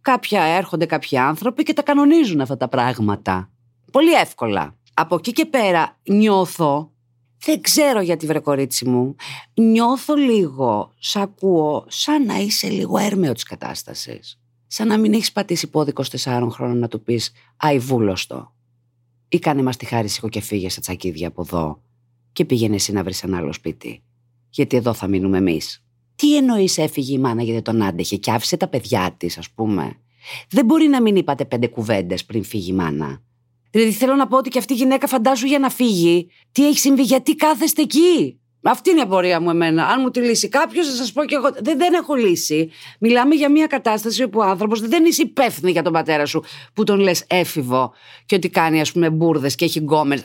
κάποια 0.00 0.42
έρχονται 0.42 0.86
κάποιοι 0.86 1.18
άνθρωποι 1.18 1.62
και 1.62 1.72
τα 1.72 1.82
κανονίζουν 1.82 2.40
αυτά 2.40 2.56
τα 2.56 2.68
πράγματα. 2.68 3.50
Πολύ 3.92 4.12
εύκολα. 4.12 4.76
Από 4.94 5.14
εκεί 5.14 5.32
και 5.32 5.46
πέρα 5.46 5.98
νιώθω 6.08 6.90
δεν 7.44 7.60
ξέρω 7.60 8.00
γιατί 8.00 8.26
βρε 8.26 8.38
κορίτσι 8.38 8.88
μου. 8.88 9.16
Νιώθω 9.54 10.14
λίγο, 10.14 10.92
σ' 10.98 11.16
ακούω, 11.16 11.84
σαν 11.88 12.24
να 12.24 12.38
είσαι 12.38 12.68
λίγο 12.68 12.98
έρμεο 12.98 13.32
της 13.32 13.42
κατάστασης. 13.42 14.40
Σαν 14.66 14.88
να 14.88 14.98
μην 14.98 15.12
έχεις 15.12 15.32
πατήσει 15.32 15.70
πόδι 15.70 15.92
24 15.94 16.48
χρόνων 16.50 16.78
να 16.78 16.88
του 16.88 17.02
πεις 17.02 17.32
Αϊβούλωστο. 17.56 18.54
Ή 19.28 19.38
κάνε 19.38 19.62
μας 19.62 19.76
τη 19.76 19.84
χάρη 19.84 20.08
σηκώ 20.08 20.28
και 20.28 20.40
φύγε 20.40 20.68
σε 20.68 20.80
τσακίδια 20.80 21.28
από 21.28 21.42
εδώ 21.42 21.82
και 22.32 22.44
πήγαινε 22.44 22.74
εσύ 22.74 22.92
να 22.92 23.02
βρεις 23.02 23.22
ένα 23.22 23.36
άλλο 23.36 23.52
σπίτι. 23.52 24.02
Γιατί 24.50 24.76
εδώ 24.76 24.92
θα 24.92 25.06
μείνουμε 25.06 25.38
εμείς. 25.38 25.84
Τι 26.14 26.36
εννοείς 26.36 26.78
έφυγε 26.78 27.12
η 27.12 27.18
μάνα 27.18 27.42
γιατί 27.42 27.62
τον 27.62 27.82
άντεχε 27.82 28.16
και 28.16 28.30
άφησε 28.30 28.56
τα 28.56 28.68
παιδιά 28.68 29.14
της, 29.16 29.38
ας 29.38 29.50
πούμε. 29.50 29.96
Δεν 30.50 30.64
μπορεί 30.64 30.86
να 30.86 31.02
μην 31.02 31.16
είπατε 31.16 31.44
πέντε 31.44 31.66
κουβέντες 31.66 32.24
πριν 32.24 32.44
φύγει 32.44 32.70
η 32.70 32.74
μάνα. 32.74 33.22
Δηλαδή 33.70 33.92
θέλω 33.92 34.14
να 34.14 34.26
πω 34.26 34.36
ότι 34.36 34.48
και 34.48 34.58
αυτή 34.58 34.72
η 34.72 34.76
γυναίκα 34.76 35.06
φαντάζου 35.06 35.46
για 35.46 35.58
να 35.58 35.70
φύγει. 35.70 36.28
Τι 36.52 36.66
έχει 36.66 36.78
συμβεί, 36.78 37.02
γιατί 37.02 37.34
κάθεστε 37.34 37.82
εκεί; 37.82 38.40
Αυτή 38.70 38.90
είναι 38.90 38.98
η 38.98 39.02
απορία 39.02 39.40
μου 39.40 39.50
εμένα. 39.50 39.86
Αν 39.86 40.00
μου 40.00 40.10
τη 40.10 40.20
λύσει 40.20 40.48
κάποιος, 40.48 40.86
θα 40.86 40.94
σας 40.94 41.12
πω 41.12 41.24
και 41.24 41.34
εγώ. 41.34 41.50
Δεν, 41.60 41.78
δεν 41.78 41.94
έχω 41.94 42.14
λύση. 42.14 42.70
Μιλάμε 43.00 43.34
για 43.34 43.50
μια 43.50 43.66
κατάσταση 43.66 44.22
όπου 44.22 44.38
ο 44.38 44.42
άνθρωπος 44.42 44.80
δεν 44.80 45.04
είσαι 45.04 45.22
υπεύθυνο 45.22 45.70
για 45.70 45.82
τον 45.82 45.92
πατέρα 45.92 46.26
σου 46.26 46.44
που 46.74 46.84
τον 46.84 47.00
λες 47.00 47.24
έφηβο 47.26 47.92
και 48.26 48.34
ότι 48.34 48.48
κάνει, 48.48 48.80
ας 48.80 48.92
πούμε, 48.92 49.10
μπουρδες 49.10 49.54
και 49.54 49.64
έχει 49.64 49.78
γκόμενες. 49.78 50.24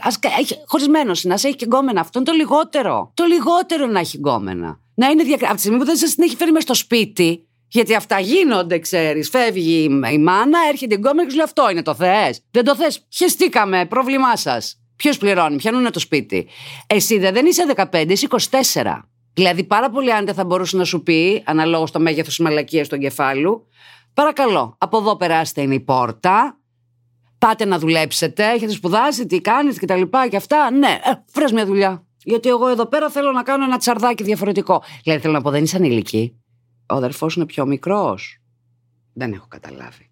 Χωρισμένος 0.65 1.23
είναι, 1.23 1.33
ας 1.33 1.43
έχει 1.43 1.55
και 1.55 1.65
γκόμενα. 1.65 1.99
Αυτό 1.99 2.19
είναι 2.19 2.27
το 2.27 2.35
λιγότερο. 2.35 3.11
Το 3.13 3.23
λιγότερο 3.25 3.85
να 3.85 3.99
έχει 3.99 4.17
γκόμενα. 4.17 4.79
Να 4.93 5.07
είναι 5.07 5.23
διακριτικό. 5.23 5.45
Από 5.45 5.55
τη 5.55 5.61
στιγμή 5.61 5.77
που 5.77 5.85
δεν 5.85 5.95
σας 5.95 6.15
την 6.15 6.23
έχει 6.23 6.35
φέρει 6.35 6.51
με 6.51 6.59
στο 6.59 6.73
σπίτι, 6.73 7.45
γιατί 7.67 7.95
αυτά 7.95 8.19
γίνονται, 8.19 8.79
ξέρεις. 8.79 9.29
Φεύγει 9.29 9.83
η 10.11 10.17
μάνα, 10.17 10.59
έρχεται 10.69 10.93
η 10.93 10.97
γκόμενα 10.97 11.23
και 11.23 11.29
σου 11.29 11.35
λέει 11.35 11.45
Αυτό 11.45 11.69
είναι 11.71 11.81
το 11.81 11.95
θες. 11.95 12.41
Δεν 12.51 12.63
το 12.63 12.75
θες. 12.75 13.05
Χεστήκαμε, 13.09 13.85
πρόβλημά 13.85 14.35
σας. 14.35 14.80
Ποιος 15.01 15.17
πληρώνει, 15.17 15.55
ποιον 15.55 15.73
είναι 15.73 15.89
το 15.89 15.99
σπίτι. 15.99 16.47
Εσύ 16.87 17.19
δεν 17.19 17.45
είσαι 17.45 17.65
15, 17.91 18.05
είσαι 18.07 18.27
24. 18.73 19.01
Δηλαδή, 19.33 19.63
πάρα 19.63 19.89
πολύ 19.89 20.13
άντε 20.13 20.33
θα 20.33 20.45
μπορούσε 20.45 20.77
να 20.77 20.83
σου 20.83 21.03
πει, 21.03 21.43
αναλόγως 21.45 21.91
το 21.91 21.99
μέγεθος 21.99 22.35
της 22.35 22.45
μαλακίας 22.45 22.87
του 22.87 22.95
εγκεφάλου, 22.95 23.67
παρακαλώ, 24.13 24.75
από 24.77 24.97
εδώ 24.97 25.15
περάστε 25.15 25.61
είναι 25.61 25.73
η 25.73 25.79
πόρτα. 25.79 26.59
Πάτε 27.37 27.65
να 27.65 27.79
δουλέψετε, 27.79 28.51
έχετε 28.51 28.71
σπουδάσει, 28.71 29.25
τι 29.25 29.41
κάνετε 29.41 29.79
και 29.79 29.85
τα 29.85 29.95
λοιπά 29.95 30.27
και 30.27 30.35
αυτά. 30.35 30.71
Ναι, 30.71 30.99
ε, 31.03 31.11
βρες 31.33 31.51
μια 31.51 31.65
δουλειά. 31.65 32.05
Γιατί 32.23 32.49
εγώ 32.49 32.67
εδώ 32.67 32.85
πέρα 32.85 33.09
θέλω 33.09 33.31
να 33.31 33.43
κάνω 33.43 33.63
ένα 33.63 33.77
τσαρδάκι 33.77 34.23
διαφορετικό. 34.23 34.83
Δηλαδή, 35.03 35.21
θέλω 35.21 35.33
να 35.33 35.41
πω, 35.41 35.49
δεν 35.49 35.63
είσαι 35.63 35.75
ανήλικη. 35.75 36.35
Ο 36.89 36.95
αδερφός 36.95 37.35
είναι 37.35 37.45
πιο 37.45 37.65
μικρός. 37.65 38.41
Δεν 39.13 39.33
έχω 39.33 39.45
καταλάβει. 39.47 40.09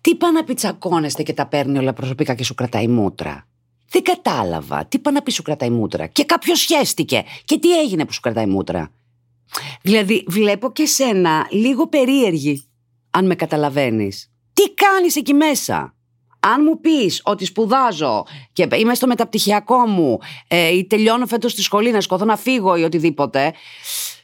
Τι 0.00 0.14
πάνε 0.14 0.38
να 0.38 0.44
πιτσακώνεστε 0.44 1.22
και 1.22 1.32
τα 1.32 1.46
παίρνει 1.46 1.78
όλα 1.78 1.92
προσωπικά 1.92 2.34
και 2.34 2.44
σου 2.44 2.54
κρατάει 2.54 2.88
μούτρα. 2.88 3.48
Δεν 3.90 4.02
κατάλαβα. 4.02 4.86
Τι 4.86 4.96
είπα 4.96 5.10
να 5.10 5.22
πει 5.22 5.30
σου 5.30 5.42
κρατάει 5.42 5.70
μούτρα; 5.70 6.06
Και 6.06 6.24
κάποιος 6.24 6.60
σχέστηκε. 6.60 7.24
Και 7.44 7.58
τι 7.58 7.78
έγινε 7.78 8.04
που 8.04 8.12
σου 8.12 8.20
κρατάει 8.20 8.46
μούτρα; 8.46 8.90
Δηλαδή, 9.82 10.24
βλέπω 10.28 10.72
και 10.72 10.86
σένα 10.86 11.46
λίγο 11.50 11.88
περίεργη, 11.88 12.68
αν 13.10 13.26
με 13.26 13.34
καταλαβαίνεις. 13.34 14.30
Τι 14.52 14.62
κάνεις 14.74 15.16
εκεί 15.16 15.34
μέσα; 15.34 15.94
Αν 16.40 16.62
μου 16.64 16.80
πεις 16.80 17.20
ότι 17.24 17.44
σπουδάζω 17.44 18.24
και 18.52 18.68
είμαι 18.74 18.94
στο 18.94 19.06
μεταπτυχιακό 19.06 19.86
μου 19.86 20.18
ε, 20.48 20.68
ή 20.68 20.86
τελειώνω 20.86 21.26
φέτος 21.26 21.52
στη 21.52 21.62
σχολή 21.62 21.90
να 21.90 22.00
σηκωθώ 22.00 22.24
να 22.24 22.36
φύγω 22.36 22.76
ή 22.76 22.82
οτιδήποτε. 22.82 23.52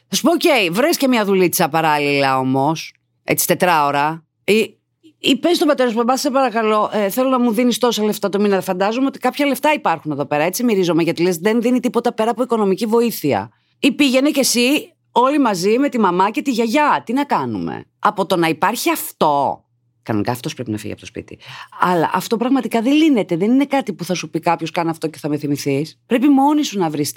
Θα 0.07 0.15
σου 0.15 0.21
πω, 0.21 0.31
OK, 0.31 0.41
okay, 0.43 0.71
βρες 0.71 0.97
και 0.97 1.07
μια 1.07 1.25
δουλίτσα 1.25 1.69
παράλληλα 1.69 2.39
όμως. 2.39 2.93
Έτσι, 3.23 3.47
τετράωρα. 3.47 4.25
Ή 4.43 4.76
ή 5.19 5.37
πες 5.37 5.55
στον 5.55 5.67
πατέρα 5.67 5.89
σου, 5.89 6.03
σε 6.13 6.29
παρακαλώ, 6.29 6.89
ε, 6.93 7.09
θέλω 7.09 7.29
να 7.29 7.39
μου 7.39 7.51
δίνεις 7.51 7.77
τόσα 7.77 8.03
λεφτά 8.03 8.29
το 8.29 8.39
μήνα. 8.39 8.61
Φαντάζομαι 8.61 9.05
ότι 9.05 9.19
κάποια 9.19 9.45
λεφτά 9.45 9.73
υπάρχουν 9.73 10.11
εδώ 10.11 10.25
πέρα. 10.25 10.43
Έτσι 10.43 10.63
μυρίζομαι, 10.63 11.03
γιατί 11.03 11.21
λες 11.21 11.37
δεν 11.37 11.61
δίνει 11.61 11.79
τίποτα 11.79 12.13
πέρα 12.13 12.31
από 12.31 12.43
οικονομική 12.43 12.85
βοήθεια. 12.85 13.51
Ή 13.79 13.91
πήγαινε 13.91 14.29
κι 14.29 14.39
εσύ 14.39 14.95
όλοι 15.11 15.39
μαζί 15.39 15.77
με 15.77 15.89
τη 15.89 15.99
μαμά 15.99 16.29
και 16.29 16.41
τη 16.41 16.51
γιαγιά. 16.51 17.03
Τι 17.05 17.13
να 17.13 17.23
κάνουμε; 17.23 17.85
Από 17.99 18.25
το 18.25 18.35
να 18.35 18.47
υπάρχει 18.47 18.89
αυτό. 18.89 19.61
Κανονικά 20.03 20.31
αυτός 20.31 20.53
πρέπει 20.53 20.71
να 20.71 20.77
φύγει 20.77 20.91
από 20.91 21.01
το 21.01 21.07
σπίτι. 21.07 21.39
Αλλά 21.79 22.11
αυτό 22.13 22.37
πραγματικά 22.37 22.81
δεν 22.81 22.93
λύνεται. 22.93 23.37
Δεν 23.37 23.51
είναι 23.51 23.65
κάτι 23.65 23.93
που 23.93 24.03
θα 24.03 24.13
σου 24.13 24.29
πει 24.29 24.39
κάποιος: 24.39 24.71
Κάνε 24.71 24.89
αυτό 24.89 25.07
και 25.07 25.17
θα 25.17 25.29
με 25.29 25.37
θυμηθείς. 25.37 25.99
Πρέπει 26.05 26.27
μόνοι 26.27 26.63
σου 26.63 26.79
να 26.79 26.89
βρεις. 26.89 27.13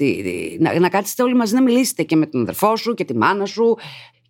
Να, 0.58 0.78
να 0.78 0.88
κάτσετε 0.88 1.22
όλοι 1.22 1.34
μαζί 1.34 1.54
να 1.54 1.62
μιλήσετε 1.62 2.02
και 2.02 2.16
με 2.16 2.26
τον 2.26 2.40
αδερφό 2.40 2.76
σου 2.76 2.94
και 2.94 3.04
τη 3.04 3.16
μάνα 3.16 3.44
σου 3.44 3.76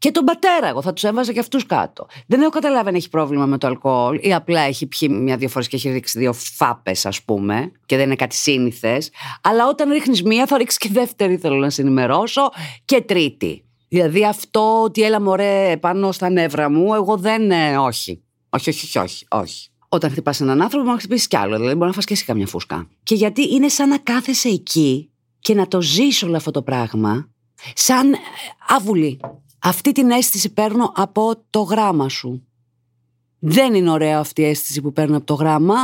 και 0.01 0.11
τον 0.11 0.25
πατέρα, 0.25 0.69
εγώ 0.69 0.83
θα 0.83 0.93
τους 0.93 1.05
έβαζα 1.05 1.33
και 1.33 1.39
αυτούς 1.39 1.67
κάτω. 1.67 2.07
Δεν 2.27 2.41
έχω 2.41 2.51
καταλάβει 2.51 2.89
αν 2.89 2.95
έχει 2.95 3.09
πρόβλημα 3.09 3.47
με 3.47 3.59
το 3.59 3.67
αλκοόλ 3.67 4.19
ή 4.23 4.35
απλά 4.35 4.61
έχει 4.61 4.87
πιει 4.87 5.09
μια 5.13 5.37
δύο 5.37 5.49
φορές 5.49 5.69
και 5.69 5.77
έχει 5.77 5.91
ρίξει 5.91 6.19
δύο 6.19 6.33
φάπες, 6.33 7.07
ας 7.07 7.23
πούμε, 7.23 7.73
και 7.87 7.97
δεν 7.97 8.07
είναι 8.07 8.17
κάτι 8.17 8.35
σύνηθες. 8.35 9.11
Αλλά 9.43 9.69
όταν 9.69 9.91
ρίχνεις 9.91 10.23
μία, 10.23 10.47
θα 10.47 10.59
ρίξεις 10.59 10.79
και 10.79 10.89
δεύτερη, 10.93 11.37
θέλω 11.37 11.57
να 11.57 11.71
συνημερώσω, 11.71 12.51
και 12.85 13.01
τρίτη. 13.01 13.65
Δηλαδή 13.89 14.25
αυτό 14.25 14.83
ότι 14.83 15.03
έλα 15.03 15.21
μωρέ 15.21 15.77
πάνω 15.77 16.13
στα 16.13 16.29
νεύρα 16.29 16.71
μου, 16.71 16.95
εγώ 16.95 17.17
δεν. 17.17 17.51
Ε, 17.51 17.77
όχι. 17.79 18.23
Όχι, 18.51 18.69
όχι, 18.69 18.85
όχι, 18.85 18.99
όχι. 18.99 19.27
όχι. 19.31 19.69
Όταν 19.89 20.11
χτυπάς 20.11 20.41
έναν 20.41 20.63
άνθρωπο, 20.63 20.85
μπορεί 20.85 20.95
να 20.95 21.01
χτυπήσεις 21.01 21.27
κι 21.27 21.37
άλλο. 21.37 21.57
Δηλαδή, 21.57 21.75
μπορεί 21.75 21.87
να 21.87 21.93
φας 21.93 22.05
και 22.05 22.13
εσύ 22.13 22.25
καμιά 22.25 22.47
φούσκα. 22.47 22.89
Και 23.03 23.15
γιατί 23.15 23.55
είναι 23.55 23.69
σαν 23.69 23.89
να 23.89 23.99
κάθεσαι 23.99 24.49
εκεί 24.49 25.11
και 25.41 25.55
να 25.55 25.69
το 25.69 25.83
ζήσει 25.83 26.25
όλο 26.25 26.37
αυτό 26.37 26.51
το 26.51 26.63
πράγμα, 26.63 27.31
σαν 27.75 28.15
άβουλη. 28.69 29.21
Αυτή 29.63 29.93
την 29.93 30.11
αίσθηση 30.11 30.53
παίρνω 30.53 30.93
από 30.97 31.45
το 31.51 31.61
γράμμα 31.61 32.09
σου. 32.09 32.45
Δεν 33.39 33.75
είναι 33.75 33.91
ωραία 33.91 34.19
αυτή 34.19 34.43
η 34.43 34.45
αίσθηση 34.45 34.81
που 34.81 34.93
παίρνω 34.93 35.17
από 35.17 35.27
το 35.27 35.35
γράμμα. 35.35 35.75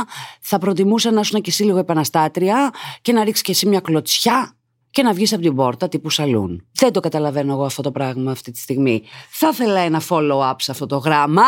Θα 0.41 0.57
προτιμούσα 0.57 1.11
να 1.11 1.19
ήσουν 1.19 1.41
και 1.41 1.49
εσύ 1.49 1.63
λίγο 1.63 1.77
επαναστάτρια 1.77 2.73
και 3.01 3.11
να 3.11 3.23
ρίξεις 3.23 3.43
και 3.43 3.51
εσύ 3.51 3.67
μια 3.67 3.79
κλωτσιά 3.79 4.57
και 4.89 5.03
να 5.03 5.13
βγεις 5.13 5.33
από 5.33 5.41
την 5.41 5.55
πόρτα 5.55 5.87
τύπου 5.87 6.09
σαλούν. 6.09 6.67
Δεν 6.71 6.91
το 6.91 6.99
καταλαβαίνω 6.99 7.53
εγώ 7.53 7.63
αυτό 7.65 7.81
το 7.81 7.91
πράγμα 7.91 8.31
αυτή 8.31 8.51
τη 8.51 8.59
στιγμή. 8.59 9.03
Θα 9.29 9.47
ήθελα 9.47 9.79
ένα 9.79 10.01
follow-up 10.09 10.55
σε 10.57 10.71
αυτό 10.71 10.85
το 10.85 10.97
γράμμα. 10.97 11.43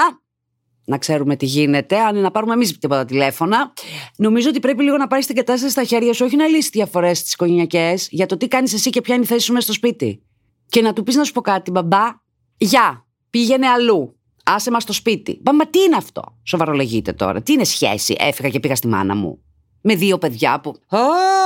Να 0.85 0.97
ξέρουμε 0.97 1.35
τι 1.35 1.45
γίνεται, 1.45 1.99
αν 1.99 2.13
είναι 2.13 2.23
να 2.23 2.31
πάρουμε 2.31 2.53
εμείς 2.53 2.77
τίποτα 2.77 3.05
τηλέφωνα. 3.05 3.73
Νομίζω 4.17 4.49
ότι 4.49 4.59
πρέπει 4.59 4.83
λίγο 4.83 4.97
να 4.97 5.07
πάρεις 5.07 5.25
την 5.25 5.35
κατάσταση 5.35 5.71
στα 5.71 5.83
χέρια 5.83 6.13
σου, 6.13 6.25
όχι 6.25 6.35
να 6.35 6.47
λύσεις 6.47 6.69
διαφορές 6.69 7.17
στι 7.17 7.29
οικογενειακές 7.33 8.07
για 8.11 8.25
το 8.25 8.37
τι 8.37 8.47
κάνεις 8.47 8.73
εσύ 8.73 8.89
και 8.89 9.01
ποια 9.01 9.15
είναι 9.15 9.23
η 9.23 9.27
θέση 9.27 9.45
σου 9.45 9.53
μέσα 9.53 9.65
στο 9.65 9.73
σπίτι 9.73 10.23
και 10.69 10.81
να 10.81 10.93
του 10.93 11.03
πεις 11.03 11.15
να 11.15 11.23
σου 11.23 11.31
πω 11.31 11.41
κάτι, 11.41 11.71
μπαμπά, 11.71 12.05
γεια, 12.57 13.05
πήγαινε 13.29 13.67
αλλού. 13.67 14.13
Άσε 14.43 14.71
μας 14.71 14.83
στο 14.83 14.93
σπίτι. 14.93 15.39
Μπα, 15.41 15.53
μα 15.53 15.67
τι 15.67 15.79
είναι 15.79 15.95
αυτό, 15.95 16.37
σοβαρολογείτε 16.43 17.13
τώρα. 17.13 17.41
Τι 17.41 17.53
είναι 17.53 17.63
σχέση, 17.63 18.15
έφυγα 18.19 18.49
και 18.49 18.59
πήγα 18.59 18.75
στη 18.75 18.87
μάνα 18.87 19.15
μου. 19.15 19.43
Με 19.81 19.95
δύο 19.95 20.17
παιδιά 20.17 20.59
που. 20.59 20.75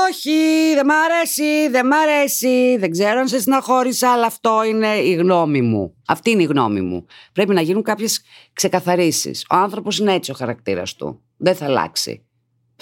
Όχι, 0.10 0.32
δεν 0.74 0.86
μ' 0.86 0.92
αρέσει, 0.92 1.70
δεν 1.70 1.88
μ' 1.88 1.94
αρέσει. 1.94 2.78
Δεν 2.78 2.92
ξέρω 2.92 3.20
αν 3.20 3.28
σε 3.28 3.40
συναχώρησα, 3.40 4.12
αλλά 4.12 4.26
αυτό 4.26 4.64
είναι 4.64 4.96
η 4.96 5.14
γνώμη 5.14 5.62
μου. 5.62 5.96
Αυτή 6.08 6.30
είναι 6.30 6.42
η 6.42 6.46
γνώμη 6.46 6.82
μου. 6.82 7.06
Πρέπει 7.34 7.54
να 7.54 7.62
γίνουν 7.62 7.84
κάποιες 7.84 8.22
ξεκαθαρίσεις. 8.54 9.46
Ο 9.50 9.56
άνθρωπος 9.56 10.00
είναι 10.00 10.14
έτσι 10.14 10.32
ο 10.32 10.34
χαρακτήρας 10.34 10.94
του. 10.96 11.22
Δεν 11.38 11.56
θα 11.56 11.66
αλλάξει. 11.66 12.26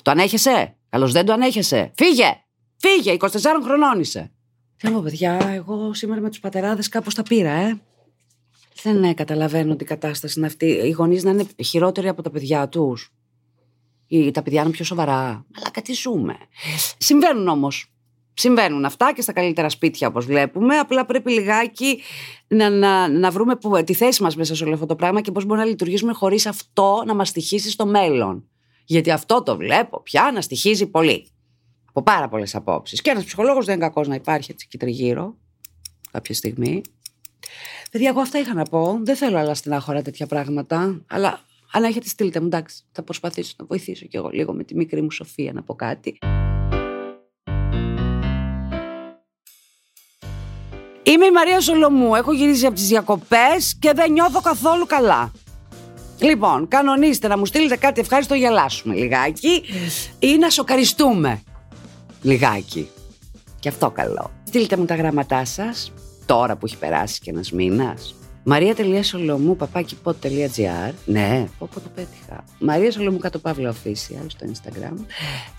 Το 0.01 0.12
ανέχεσαι; 0.12 0.75
Καλώς 0.89 1.12
δεν 1.12 1.25
το 1.25 1.34
ανέχεσαι. 1.34 1.91
Φύγε! 1.95 2.43
Φύγε! 2.77 3.17
24 3.19 3.27
χρονών 3.63 3.99
είσαι. 3.99 4.32
Θέλω, 4.83 5.01
παιδιά, 5.01 5.51
εγώ 5.53 5.93
σήμερα 5.93 6.21
με 6.21 6.29
τους 6.29 6.39
πατεράδες 6.39 6.89
κάπως 6.89 7.13
τα 7.13 7.23
πήρα, 7.23 7.51
ε. 7.51 7.81
Δεν 8.83 9.03
ε, 9.03 9.13
καταλαβαίνω 9.13 9.75
την 9.75 9.87
κατάσταση 9.87 10.37
είναι 10.37 10.47
αυτή. 10.47 10.65
Οι 10.65 10.89
γονείς 10.89 11.23
να 11.23 11.31
είναι 11.31 11.45
χειρότεροι 11.63 12.07
από 12.07 12.21
τα 12.21 12.29
παιδιά 12.29 12.69
τους. 12.69 13.13
Ή 14.07 14.31
τα 14.31 14.41
παιδιά 14.41 14.59
να 14.59 14.65
είναι 14.65 14.75
πιο 14.75 14.85
σοβαρά. 14.85 15.45
Αλλά 15.55 15.69
κάτι 15.71 15.93
ζούμε. 15.93 16.37
Συμβαίνουν 16.97 17.47
όμως. 17.47 17.91
Συμβαίνουν 18.33 18.85
αυτά 18.85 19.13
και 19.13 19.21
στα 19.21 19.33
καλύτερα 19.33 19.69
σπίτια 19.69 20.07
όπως 20.07 20.25
βλέπουμε. 20.25 20.77
Απλά 20.77 21.05
πρέπει 21.05 21.31
λιγάκι 21.31 22.01
να, 22.47 22.69
να, 22.69 23.07
να 23.07 23.31
βρούμε 23.31 23.55
που, 23.55 23.83
τη 23.83 23.93
θέση 23.93 24.23
μας 24.23 24.35
μέσα 24.35 24.55
σε 24.55 24.63
όλο 24.63 24.73
αυτό 24.73 24.85
το 24.85 24.95
πράγμα 24.95 25.21
και 25.21 25.31
πώς 25.31 25.45
μπορούμε 25.45 25.63
να 25.63 25.69
λειτουργήσουμε 25.69 26.13
χωρίς 26.13 26.45
αυτό 26.45 27.03
να 27.05 27.13
μας 27.13 27.27
στοιχήσει 27.27 27.69
στο 27.69 27.85
μέλλον. 27.85 28.47
Γιατί 28.85 29.11
αυτό 29.11 29.43
το 29.43 29.57
βλέπω 29.57 30.01
πια 30.01 30.31
να 30.33 30.41
στοιχίζει 30.41 30.87
πολύ. 30.87 31.27
Από 31.93 32.04
πάρα 32.04 32.27
πολλές 32.27 32.56
απόψεις. 32.56 33.01
Και 33.01 33.10
ένας 33.10 33.23
ψυχολόγος 33.23 33.65
δεν 33.65 33.75
είναι 33.75 33.84
κακός 33.86 34.08
να 34.08 34.15
υπάρχει 34.15 34.51
έτσι 34.51 34.67
και 34.67 34.77
τριγύρω 34.77 35.36
κάποια 36.12 36.36
στιγμή. 36.36 36.82
Παιδιά, 37.91 38.10
εγώ 38.10 38.19
αυτά 38.21 38.39
είχα 38.39 38.54
να 38.54 38.63
πω. 38.63 38.99
Δεν 39.01 39.15
θέλω 39.15 39.38
άλλα 39.38 39.54
στην 39.54 39.73
άχωρα 39.73 40.01
τέτοια 40.01 40.27
πράγματα. 40.27 41.01
Αλλά 41.08 41.39
αν 41.71 41.84
έχετε 41.84 42.08
στείλτε 42.08 42.39
μου, 42.39 42.45
εντάξει, 42.45 42.84
θα 42.91 43.04
προσπαθήσω 43.04 43.54
να 43.58 43.65
βοηθήσω 43.65 44.06
κι 44.06 44.17
εγώ 44.17 44.30
λίγο 44.30 44.54
με 44.54 44.63
τη 44.63 44.75
μικρή 44.75 45.01
μου 45.01 45.12
Σοφία 45.12 45.54
να 45.54 45.63
πω 45.63 45.75
κάτι. 45.75 46.17
Είμαι 51.04 51.25
η 51.25 51.32
Μαρία 51.32 51.62
Σολομού. 51.62 52.15
Έχω 52.15 52.32
γυρίσει 52.32 52.65
από 52.65 52.75
τις 52.75 52.88
διακοπές 52.88 53.77
και 53.80 53.91
δεν 53.95 54.12
νιώθω 54.12 54.41
καθόλου 54.41 54.86
καλά. 54.86 55.32
Λοιπόν, 56.19 56.67
κανονίστε 56.67 57.27
να 57.27 57.38
μου 57.38 57.45
στείλετε 57.45 57.75
κάτι 57.75 57.99
ευχάριστο, 57.99 58.36
γελάσουμε 58.36 58.95
λιγάκι 58.95 59.63
ή 60.19 60.38
να 60.38 60.49
σοκαριστούμε 60.49 61.41
λιγάκι. 62.21 62.89
Και 63.60 63.69
αυτό 63.69 63.89
καλό. 63.89 64.31
Στείλτε 64.43 64.77
μου 64.77 64.86
τα 64.86 64.95
γράμματά 64.95 65.45
σας 65.45 65.91
τώρα 66.25 66.55
που 66.55 66.65
έχει 66.65 66.77
περάσει 66.77 67.19
και 67.19 67.29
ένας 67.29 67.51
μήνας. 67.51 68.15
Μαρία.σολομού 68.43 69.55
παπάκι.gr 69.55 70.93
Ναι, 71.05 71.47
πω 71.60 71.67
το 71.73 71.89
πέτυχα. 71.95 72.43
Μαρία 72.60 72.91
Σολομού 72.91 73.17
κάτω 73.17 73.39
παύλα 73.39 73.73
official 73.73 74.25
στο 74.27 74.47
Instagram. 74.51 74.95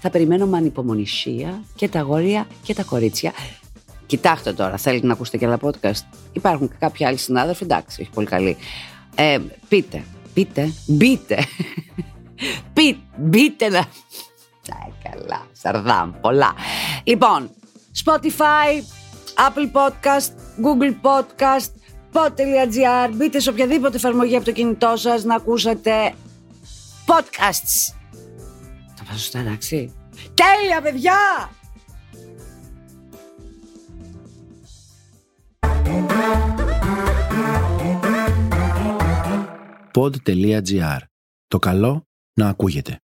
Θα 0.00 0.10
περιμένω 0.10 0.46
με 0.46 0.56
ανυπομονησία 0.56 1.62
και 1.74 1.88
τα 1.88 1.98
αγόρια 1.98 2.46
και 2.62 2.74
τα 2.74 2.82
κορίτσια. 2.82 3.32
Κοιτάξτε 4.06 4.52
τώρα, 4.52 4.76
θέλετε 4.76 5.06
να 5.06 5.12
ακούσετε 5.12 5.36
και 5.36 5.46
άλλα 5.46 5.58
podcast; 5.60 6.04
Υπάρχουν 6.32 6.68
και 6.68 6.74
κάποιοι 6.78 7.06
άλλοι 7.06 7.16
συνάδελφοι, 7.16 7.64
εντάξει, 7.64 8.00
όχι 8.00 8.10
πολύ 8.10 8.26
καλή. 8.26 8.56
Ε, 9.14 9.38
πείτε, 9.68 10.04
πείτε, 10.34 10.72
μπείτε. 10.86 11.38
Πείτε, 12.74 13.00
μπείτε 13.16 13.68
να. 13.68 13.86
Καλά, 15.02 15.46
σαρδάμ, 15.52 16.12
πολλά. 16.20 16.54
Λοιπόν, 17.04 17.50
Spotify, 18.04 18.82
Apple 19.36 19.70
Podcast, 19.72 20.30
Google 20.64 20.94
Podcast, 21.02 21.70
pod.gr. 22.12 23.10
Μπείτε 23.12 23.40
σε 23.40 23.50
οποιαδήποτε 23.50 23.96
εφαρμογή 23.96 24.36
από 24.36 24.44
το 24.44 24.52
κινητό 24.52 24.96
σας 24.96 25.24
να 25.24 25.34
ακούσετε 25.34 26.14
podcasts. 27.06 27.94
Το 28.96 29.02
πάω 29.08 29.16
σωστά, 29.16 29.38
εντάξει. 29.38 29.94
Τέλεια, 30.34 30.80
παιδιά! 30.82 31.50
pod.gr. 39.94 40.98
Το 41.48 41.58
καλό 41.58 42.06
να 42.34 42.48
ακούγεται. 42.48 43.00